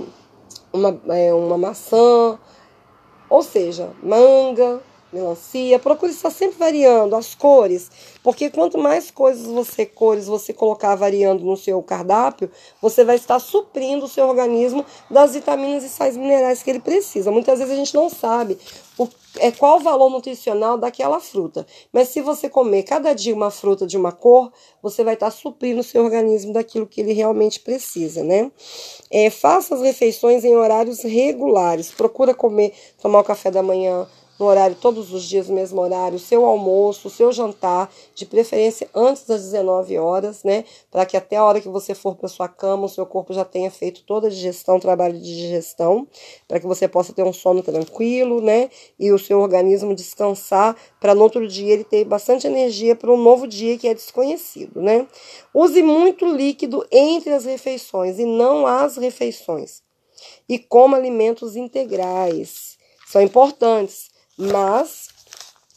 uma, 0.72 1.00
é, 1.08 1.32
uma 1.32 1.58
maçã, 1.58 2.38
ou 3.28 3.42
seja, 3.42 3.90
manga, 4.02 4.80
melancia. 5.12 5.78
Procure 5.78 6.12
estar 6.12 6.30
sempre 6.30 6.58
variando 6.58 7.16
as 7.16 7.34
cores, 7.34 7.90
porque 8.22 8.50
quanto 8.50 8.78
mais 8.78 9.10
coisas 9.10 9.46
você 9.46 9.86
cores 9.86 10.26
você 10.26 10.52
colocar 10.52 10.94
variando 10.94 11.44
no 11.44 11.56
seu 11.56 11.82
cardápio, 11.82 12.50
você 12.80 13.04
vai 13.04 13.16
estar 13.16 13.38
suprindo 13.38 14.04
o 14.04 14.08
seu 14.08 14.26
organismo 14.26 14.84
das 15.10 15.34
vitaminas 15.34 15.84
e 15.84 15.88
sais 15.88 16.16
minerais 16.16 16.62
que 16.62 16.70
ele 16.70 16.80
precisa. 16.80 17.30
Muitas 17.30 17.58
vezes 17.58 17.74
a 17.74 17.76
gente 17.76 17.94
não 17.94 18.08
sabe 18.08 18.58
o, 18.98 19.08
é, 19.38 19.50
qual 19.50 19.78
o 19.78 19.82
valor 19.82 20.10
nutricional 20.10 20.78
daquela 20.78 21.20
fruta. 21.20 21.66
Mas 21.92 22.08
se 22.08 22.20
você 22.20 22.48
comer 22.48 22.82
cada 22.82 23.12
dia 23.12 23.34
uma 23.34 23.50
fruta 23.50 23.86
de 23.86 23.96
uma 23.96 24.12
cor, 24.12 24.52
você 24.82 25.02
vai 25.04 25.14
estar 25.14 25.30
suprindo 25.30 25.80
o 25.80 25.84
seu 25.84 26.04
organismo 26.04 26.52
daquilo 26.52 26.86
que 26.86 27.00
ele 27.00 27.12
realmente 27.12 27.60
precisa, 27.60 28.22
né? 28.22 28.50
É, 29.10 29.30
faça 29.30 29.74
as 29.74 29.80
refeições 29.80 30.44
em 30.44 30.56
horários 30.56 31.02
regulares. 31.02 31.90
Procura 31.90 32.34
comer, 32.34 32.72
tomar 33.00 33.20
o 33.20 33.24
café 33.24 33.50
da 33.50 33.62
manhã 33.62 34.06
no 34.38 34.46
horário, 34.46 34.76
todos 34.78 35.12
os 35.12 35.24
dias, 35.24 35.48
no 35.48 35.54
mesmo 35.54 35.80
horário, 35.80 36.16
o 36.16 36.20
seu 36.20 36.44
almoço, 36.44 37.08
o 37.08 37.10
seu 37.10 37.32
jantar, 37.32 37.90
de 38.14 38.26
preferência 38.26 38.88
antes 38.94 39.24
das 39.24 39.42
19 39.42 39.98
horas, 39.98 40.44
né? 40.44 40.64
Para 40.90 41.06
que 41.06 41.16
até 41.16 41.36
a 41.36 41.44
hora 41.44 41.60
que 41.60 41.68
você 41.68 41.94
for 41.94 42.14
para 42.16 42.28
sua 42.28 42.48
cama, 42.48 42.84
o 42.84 42.88
seu 42.88 43.06
corpo 43.06 43.32
já 43.32 43.44
tenha 43.44 43.70
feito 43.70 44.02
toda 44.04 44.26
a 44.26 44.30
digestão, 44.30 44.78
trabalho 44.78 45.14
de 45.14 45.24
digestão, 45.24 46.06
para 46.46 46.60
que 46.60 46.66
você 46.66 46.86
possa 46.86 47.12
ter 47.12 47.22
um 47.22 47.32
sono 47.32 47.62
tranquilo, 47.62 48.40
né? 48.40 48.68
E 48.98 49.10
o 49.10 49.18
seu 49.18 49.40
organismo 49.40 49.94
descansar, 49.94 50.76
para 51.00 51.14
no 51.14 51.22
outro 51.22 51.46
dia 51.48 51.72
ele 51.72 51.84
ter 51.84 52.04
bastante 52.04 52.46
energia 52.46 52.94
para 52.94 53.12
um 53.12 53.16
novo 53.16 53.46
dia 53.46 53.78
que 53.78 53.88
é 53.88 53.94
desconhecido, 53.94 54.82
né? 54.82 55.06
Use 55.54 55.82
muito 55.82 56.26
líquido 56.26 56.86
entre 56.90 57.32
as 57.32 57.44
refeições 57.44 58.18
e 58.18 58.24
não 58.24 58.66
as 58.66 58.96
refeições. 58.96 59.82
E 60.48 60.58
coma 60.58 60.96
alimentos 60.96 61.56
integrais. 61.56 62.76
São 63.06 63.22
importantes 63.22 64.15
mas 64.36 65.08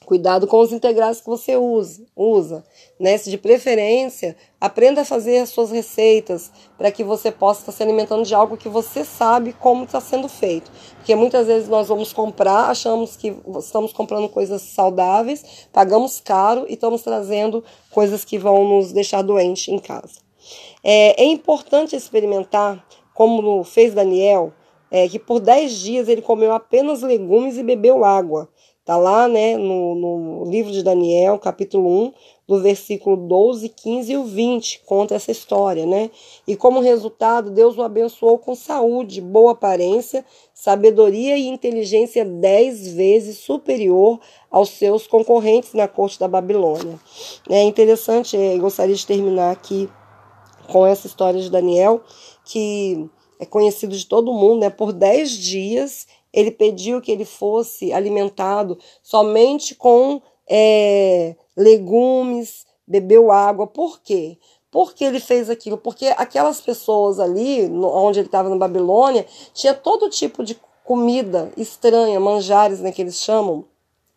cuidado 0.10 0.48
com 0.48 0.60
os 0.60 0.74
integrais 0.74 1.22
que 1.22 1.28
você 1.28 1.56
usa, 1.56 2.04
usa, 2.16 2.64
né? 3.00 3.16
Se 3.16 3.30
de 3.30 3.38
preferência, 3.38 4.36
aprenda 4.60 5.02
a 5.02 5.06
fazer 5.06 5.38
as 5.38 5.50
suas 5.50 5.70
receitas 5.70 6.52
para 6.80 6.92
que 6.92 7.04
você 7.04 7.30
possa 7.30 7.60
estar 7.60 7.72
se 7.72 7.84
alimentando 7.84 8.26
de 8.26 8.34
algo 8.34 8.58
que 8.58 8.68
você 8.68 9.06
sabe 9.06 9.54
como 9.54 9.84
está 9.84 10.02
sendo 10.02 10.28
feito. 10.28 10.72
Porque 10.96 11.14
muitas 11.14 11.46
vezes 11.46 11.70
nós 11.70 11.90
vamos 11.90 12.12
comprar, 12.12 12.72
achamos 12.72 13.16
que 13.16 13.38
estamos 13.60 13.94
comprando 13.94 14.28
coisas 14.28 14.64
saudáveis, 14.64 15.68
pagamos 15.72 16.20
caro 16.20 16.66
e 16.68 16.74
estamos 16.74 17.04
trazendo 17.04 17.64
coisas 17.92 18.26
que 18.26 18.40
vão 18.40 18.68
nos 18.68 18.92
deixar 18.92 19.22
doentes 19.22 19.68
em 19.68 19.78
casa. 19.78 20.22
É, 20.84 21.22
é 21.22 21.26
importante 21.26 21.96
experimentar, 21.96 22.84
como 23.14 23.64
fez 23.64 23.94
Daniel, 23.94 24.54
é, 24.92 25.08
que 25.08 25.20
por 25.20 25.40
10 25.40 25.72
dias 25.74 26.08
ele 26.08 26.22
comeu 26.22 26.52
apenas 26.52 27.02
legumes 27.02 27.58
e 27.58 27.64
bebeu 27.64 28.04
água. 28.04 28.50
Está 28.90 28.98
lá 28.98 29.28
né, 29.28 29.56
no, 29.56 29.94
no, 29.94 30.50
livro 30.50 30.72
de 30.72 30.82
Daniel, 30.82 31.38
capítulo 31.38 31.88
1, 32.06 32.14
do 32.48 32.60
versículo 32.60 33.16
12, 33.16 33.70
15 33.70 34.12
e 34.12 34.18
o 34.18 34.24
20, 34.24 34.82
conta 34.84 35.14
essa 35.14 35.30
história, 35.30 35.86
né? 35.86 36.10
E 36.48 36.56
como 36.56 36.80
resultado, 36.80 37.52
Deus 37.52 37.78
o 37.78 37.84
abençoou 37.84 38.40
com 38.40 38.56
saúde, 38.56 39.22
boa 39.22 39.52
aparência, 39.52 40.26
sabedoria 40.56 41.38
e 41.38 41.46
inteligência 41.46 42.26
dez 42.26 42.92
vezes 42.92 43.38
superior 43.38 44.20
aos 44.50 44.70
seus 44.70 45.06
concorrentes 45.06 45.76
na 45.76 45.88
corte 45.88 46.20
da 46.20 46.28
Babilônia. 46.28 47.00
É 47.48 47.62
interessante, 47.62 48.36
é, 48.36 48.56
eu 48.56 48.60
gostaria 48.62 48.96
de 48.96 49.06
terminar 49.06 49.52
aqui 49.52 49.88
com 50.68 50.84
essa 50.84 51.06
história 51.06 51.40
de 51.40 51.52
Daniel, 51.52 52.02
que 52.44 53.08
é 53.40 53.46
conhecido 53.46 53.96
de 53.96 54.06
todo 54.06 54.34
mundo, 54.34 54.60
né? 54.60 54.70
Por 54.70 54.92
dez 54.92 55.32
dias 55.32 56.06
ele 56.32 56.52
pediu 56.52 57.02
que 57.02 57.12
ele 57.12 57.26
fosse 57.26 57.92
alimentado 57.92 58.78
somente 59.02 59.74
com 59.74 60.22
é, 60.48 61.36
legumes, 61.56 62.66
bebeu 62.86 63.32
água. 63.32 63.66
Por 63.66 64.00
quê? 64.02 64.38
Por 64.72 64.94
que 64.94 65.04
ele 65.04 65.20
fez 65.20 65.50
aquilo? 65.50 65.78
Porque 65.78 66.08
aquelas 66.18 66.62
pessoas 66.62 67.20
ali, 67.20 67.68
onde 67.72 68.20
ele 68.20 68.28
estava 68.28 68.50
na 68.50 68.56
Babilônia, 68.56 69.26
tinha 69.54 69.74
todo 69.74 70.10
tipo 70.10 70.44
de 70.44 70.60
comida 70.84 71.52
estranha, 71.58 72.20
manjares, 72.20 72.80
né, 72.80 72.92
que 72.92 73.02
eles 73.02 73.22
chamam, 73.22 73.66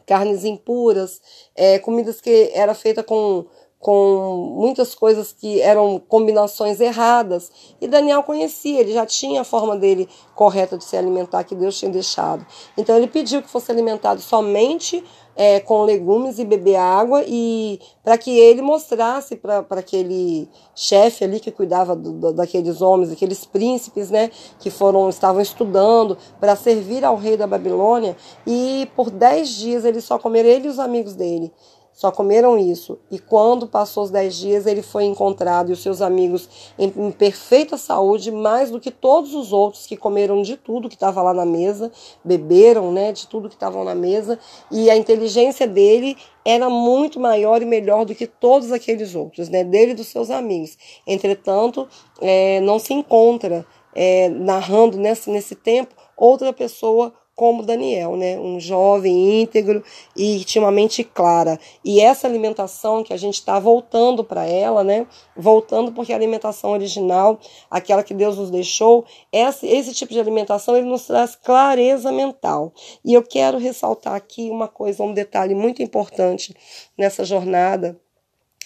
carnes 0.07 0.45
impuras, 0.45 1.21
é, 1.55 1.79
comidas 1.79 2.21
que 2.21 2.51
era 2.55 2.75
feita 2.75 3.03
com 3.03 3.47
com 3.83 4.55
muitas 4.57 4.95
coisas 4.95 5.33
que 5.33 5.61
eram 5.61 6.01
combinações 6.09 6.81
erradas. 6.81 7.51
E 7.81 7.89
Daniel 7.89 8.23
conhecia, 8.23 8.79
ele 8.79 8.93
já 8.93 9.05
tinha 9.05 9.41
a 9.41 9.45
forma 9.45 9.77
dele 9.77 10.09
correta 10.37 10.79
de 10.79 10.85
se 10.85 10.97
alimentar 10.97 11.43
que 11.43 11.57
Deus 11.57 11.77
tinha 11.77 11.91
deixado. 11.91 12.47
Então 12.79 12.97
ele 12.97 13.09
pediu 13.09 13.43
que 13.43 13.51
fosse 13.51 13.73
alimentado 13.73 14.21
somente 14.21 15.05
é, 15.35 15.59
com 15.59 15.83
legumes 15.83 16.39
e 16.39 16.45
beber 16.45 16.77
água 16.77 17.25
e 17.27 17.81
para 18.05 18.17
que 18.17 18.31
ele 18.31 18.63
mostrasse 18.63 19.35
para 19.35 19.67
aquele 19.71 20.49
chefe 20.77 21.25
ali 21.25 21.41
que 21.41 21.51
cuidava 21.51 21.97
do, 21.97 22.13
do, 22.13 22.33
daqueles 22.33 22.81
homens, 22.81 23.11
aqueles 23.11 23.45
príncipes, 23.45 24.11
né, 24.11 24.31
que 24.61 24.71
foram 24.71 25.09
estavam 25.09 25.41
estudando 25.41 26.17
para 26.39 26.55
servir 26.55 27.05
ao 27.05 27.17
rei 27.17 27.37
da 27.37 27.49
Babilônia 27.49 28.17
e 28.47 28.89
por 28.95 29.11
dez 29.11 29.49
dias 29.49 29.85
ele 29.85 30.01
só 30.01 30.21
comeram 30.21 30.49
ele 30.49 30.69
e 30.69 30.71
os 30.71 30.79
amigos 30.79 31.15
dele. 31.15 31.53
Só 31.93 32.11
comeram 32.11 32.59
isso. 32.59 32.99
E 33.11 33.19
quando 33.19 33.67
passou 33.67 34.05
os 34.05 34.11
dez 34.11 34.35
dias, 34.37 34.67
ele 34.67 34.83
foi 34.83 35.05
encontrado 35.05 35.71
e 35.71 35.73
os 35.73 35.83
seus 35.83 36.01
amigos 36.01 36.49
em, 36.79 36.93
em 36.97 37.11
perfeita 37.11 37.77
saúde, 37.77 38.31
mais 38.31 38.71
do 38.71 38.81
que 38.81 38.91
todos 38.91 39.35
os 39.35 39.53
outros 39.53 39.87
que 39.87 39.97
comeram 39.97 40.43
de 40.43 40.57
tudo 40.57 40.89
que 40.89 40.95
estava 40.95 41.23
lá 41.23 41.35
na 41.35 41.45
mesa, 41.45 41.93
beberam 42.25 42.91
né, 42.91 43.13
de 43.13 43.27
tudo 43.27 43.49
que 43.49 43.55
estavam 43.55 43.85
na 43.85 43.95
mesa. 43.95 44.39
E 44.71 44.91
a 44.91 44.97
inteligência 44.97 45.67
dele 45.67 46.17
era 46.45 46.69
muito 46.69 47.21
maior 47.21 47.63
e 47.63 47.67
melhor 47.67 48.05
do 48.05 48.15
que 48.15 48.27
todos 48.27 48.73
aqueles 48.73 49.15
outros, 49.15 49.49
né, 49.49 49.63
dele 49.63 49.93
e 49.93 49.95
dos 49.95 50.09
seus 50.09 50.31
amigos. 50.31 50.77
Entretanto, 51.07 51.87
é, 52.21 52.61
não 52.61 52.79
se 52.79 52.95
encontra 52.95 53.67
é, 53.95 54.29
narrando 54.29 54.97
nesse, 54.97 55.31
nesse 55.31 55.55
tempo 55.55 55.95
outra 56.17 56.53
pessoa 56.53 57.13
como 57.43 57.65
Daniel, 57.65 58.17
né? 58.17 58.39
Um 58.39 58.61
jovem 58.61 59.43
íntegro 59.43 59.83
e 60.17 60.45
tinha 60.45 60.63
uma 60.63 60.71
mente 60.71 61.03
clara. 61.03 61.59
E 61.85 62.01
essa 62.01 62.29
alimentação 62.29 63.03
que 63.03 63.13
a 63.13 63.17
gente 63.17 63.35
está 63.35 63.59
voltando 63.59 64.23
para 64.23 64.47
ela, 64.47 64.85
né? 64.85 65.09
Voltando 65.37 65.91
porque 65.91 66.13
a 66.13 66.17
alimentação 66.17 66.71
original, 66.71 67.41
aquela 67.69 68.05
que 68.05 68.15
Deus 68.15 68.39
nos 68.39 68.49
deixou, 68.49 69.05
esse, 69.33 69.67
esse 69.67 69.93
tipo 69.93 70.13
de 70.13 70.21
alimentação 70.21 70.77
ele 70.77 70.87
nos 70.87 71.05
traz 71.05 71.35
clareza 71.35 72.13
mental. 72.13 72.73
E 73.05 73.13
eu 73.13 73.25
quero 73.25 73.59
ressaltar 73.59 74.15
aqui 74.15 74.49
uma 74.49 74.69
coisa, 74.69 75.03
um 75.03 75.13
detalhe 75.13 75.53
muito 75.53 75.83
importante 75.83 76.55
nessa 76.97 77.25
jornada 77.25 78.01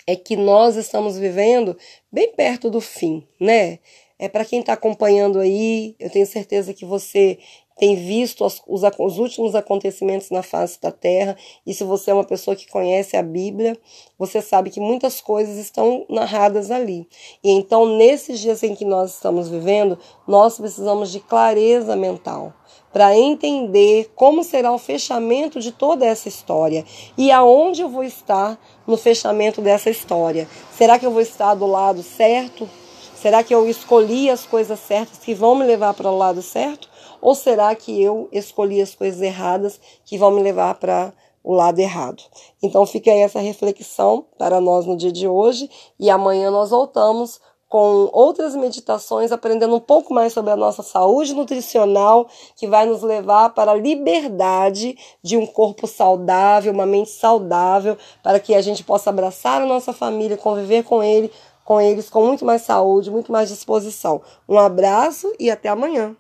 é 0.07 0.15
que 0.15 0.37
nós 0.37 0.77
estamos 0.77 1.17
vivendo 1.17 1.79
bem 2.13 2.31
perto 2.31 2.69
do 2.69 2.83
fim, 2.83 3.27
né? 3.41 3.79
É 4.19 4.29
para 4.29 4.45
quem 4.45 4.61
está 4.61 4.73
acompanhando 4.73 5.39
aí, 5.39 5.95
eu 5.99 6.09
tenho 6.09 6.27
certeza 6.27 6.73
que 6.73 6.87
você 6.87 7.39
tem 7.79 7.95
visto 7.95 8.45
os, 8.45 8.63
os, 8.67 8.83
os, 8.99 9.19
últimos 9.19 9.55
acontecimentos 9.55 10.31
na 10.31 10.43
face 10.43 10.81
da 10.81 10.91
terra, 10.91 11.37
e 11.67 11.75
se 11.75 11.85
você 11.85 12.11
é 12.11 12.15
uma 12.15 12.25
pessoa 12.25 12.57
que 12.57 12.69
conhece 12.69 13.17
a 13.17 13.23
Bíblia, 13.23 13.77
você 14.19 14.41
sabe 14.41 14.71
que 14.71 14.81
muitas 14.81 15.21
coisas 15.21 15.57
estão 15.59 16.07
narradas 16.09 16.71
ali. 16.71 17.07
E 17.45 17.51
então, 17.51 17.97
nesses 17.97 18.41
dias 18.41 18.63
em 18.63 18.75
que 18.75 18.85
nós 18.85 19.15
estamos 19.15 19.49
vivendo, 19.49 19.99
nós 20.27 20.57
precisamos 20.57 21.13
de 21.13 21.21
clareza 21.21 21.95
mental 21.95 22.55
para 22.93 23.15
entender 23.15 24.11
como 24.15 24.43
será 24.43 24.73
o 24.73 24.79
fechamento 24.79 25.61
de 25.61 25.71
toda 25.71 26.07
essa 26.07 26.29
história 26.29 26.83
e 27.19 27.31
aonde 27.31 27.83
eu 27.83 27.91
vou 27.91 28.03
estar 28.03 28.59
no 28.87 28.97
fechamento 28.97 29.61
dessa 29.61 29.91
história. 29.91 30.49
Será 30.75 30.99
que 30.99 31.05
eu 31.05 31.11
vou 31.11 31.21
estar 31.21 31.55
do 31.55 31.67
lado 31.67 32.03
certo? 32.03 32.67
Será 33.15 33.43
que 33.43 33.55
eu 33.55 33.69
escolhi 33.69 34.31
as 34.31 34.47
coisas 34.47 34.81
certas 34.81 35.19
que 35.19 35.35
vão 35.35 35.55
me 35.55 35.67
levar 35.67 35.93
para 35.93 36.11
o 36.11 36.17
lado 36.17 36.41
certo? 36.41 36.89
Ou 37.27 37.35
será 37.35 37.75
que 37.75 38.01
eu 38.01 38.29
escolhi 38.31 38.81
as 38.81 38.95
coisas 38.95 39.21
erradas 39.21 39.81
que 40.05 40.17
vão 40.17 40.31
me 40.31 40.41
levar 40.41 40.77
para 40.77 41.13
o 41.43 41.53
lado 41.53 41.81
errado? 41.81 42.23
Então 42.63 42.87
fica 42.87 43.11
aí 43.11 43.19
essa 43.19 43.41
reflexão 43.41 44.25
para 44.39 44.61
nós 44.61 44.87
no 44.87 44.97
dia 44.97 45.11
de 45.11 45.27
hoje 45.27 45.69
e 45.99 46.09
amanhã 46.09 46.53
nós 46.53 46.71
voltamos 46.71 47.41
com 47.69 48.09
outras 48.13 48.55
meditações, 48.55 49.33
aprendendo 49.33 49.75
um 49.75 49.81
pouco 49.81 50.15
mais 50.15 50.33
sobre 50.33 50.53
a 50.53 50.57
nossa 50.57 50.85
saúde 50.85 51.35
nutricional, 51.35 52.29
que 52.55 52.69
vai 52.69 52.87
nos 52.87 53.03
levar 53.03 53.49
para 53.51 53.73
a 53.73 53.77
liberdade 53.77 54.97
de 55.21 55.37
um 55.37 55.45
corpo 55.45 55.89
saudável, 55.89 56.73
uma 56.73 56.87
mente 56.87 57.11
saudável, 57.11 57.99
para 58.23 58.39
que 58.39 58.55
a 58.55 58.63
gente 58.63 58.85
possa 58.85 59.11
abraçar 59.11 59.61
a 59.61 59.67
nossa 59.67 59.93
família, 59.93 60.37
conviver 60.37 60.85
com 60.85 61.03
ele 61.03 61.33
com 61.65 61.81
eles 61.81 62.09
com 62.09 62.25
muito 62.25 62.45
mais 62.45 62.63
saúde, 62.63 63.11
muito 63.11 63.33
mais 63.33 63.49
disposição. 63.49 64.23
Um 64.49 64.57
abraço 64.57 65.35
e 65.37 65.51
até 65.51 65.69
amanhã. 65.69 66.17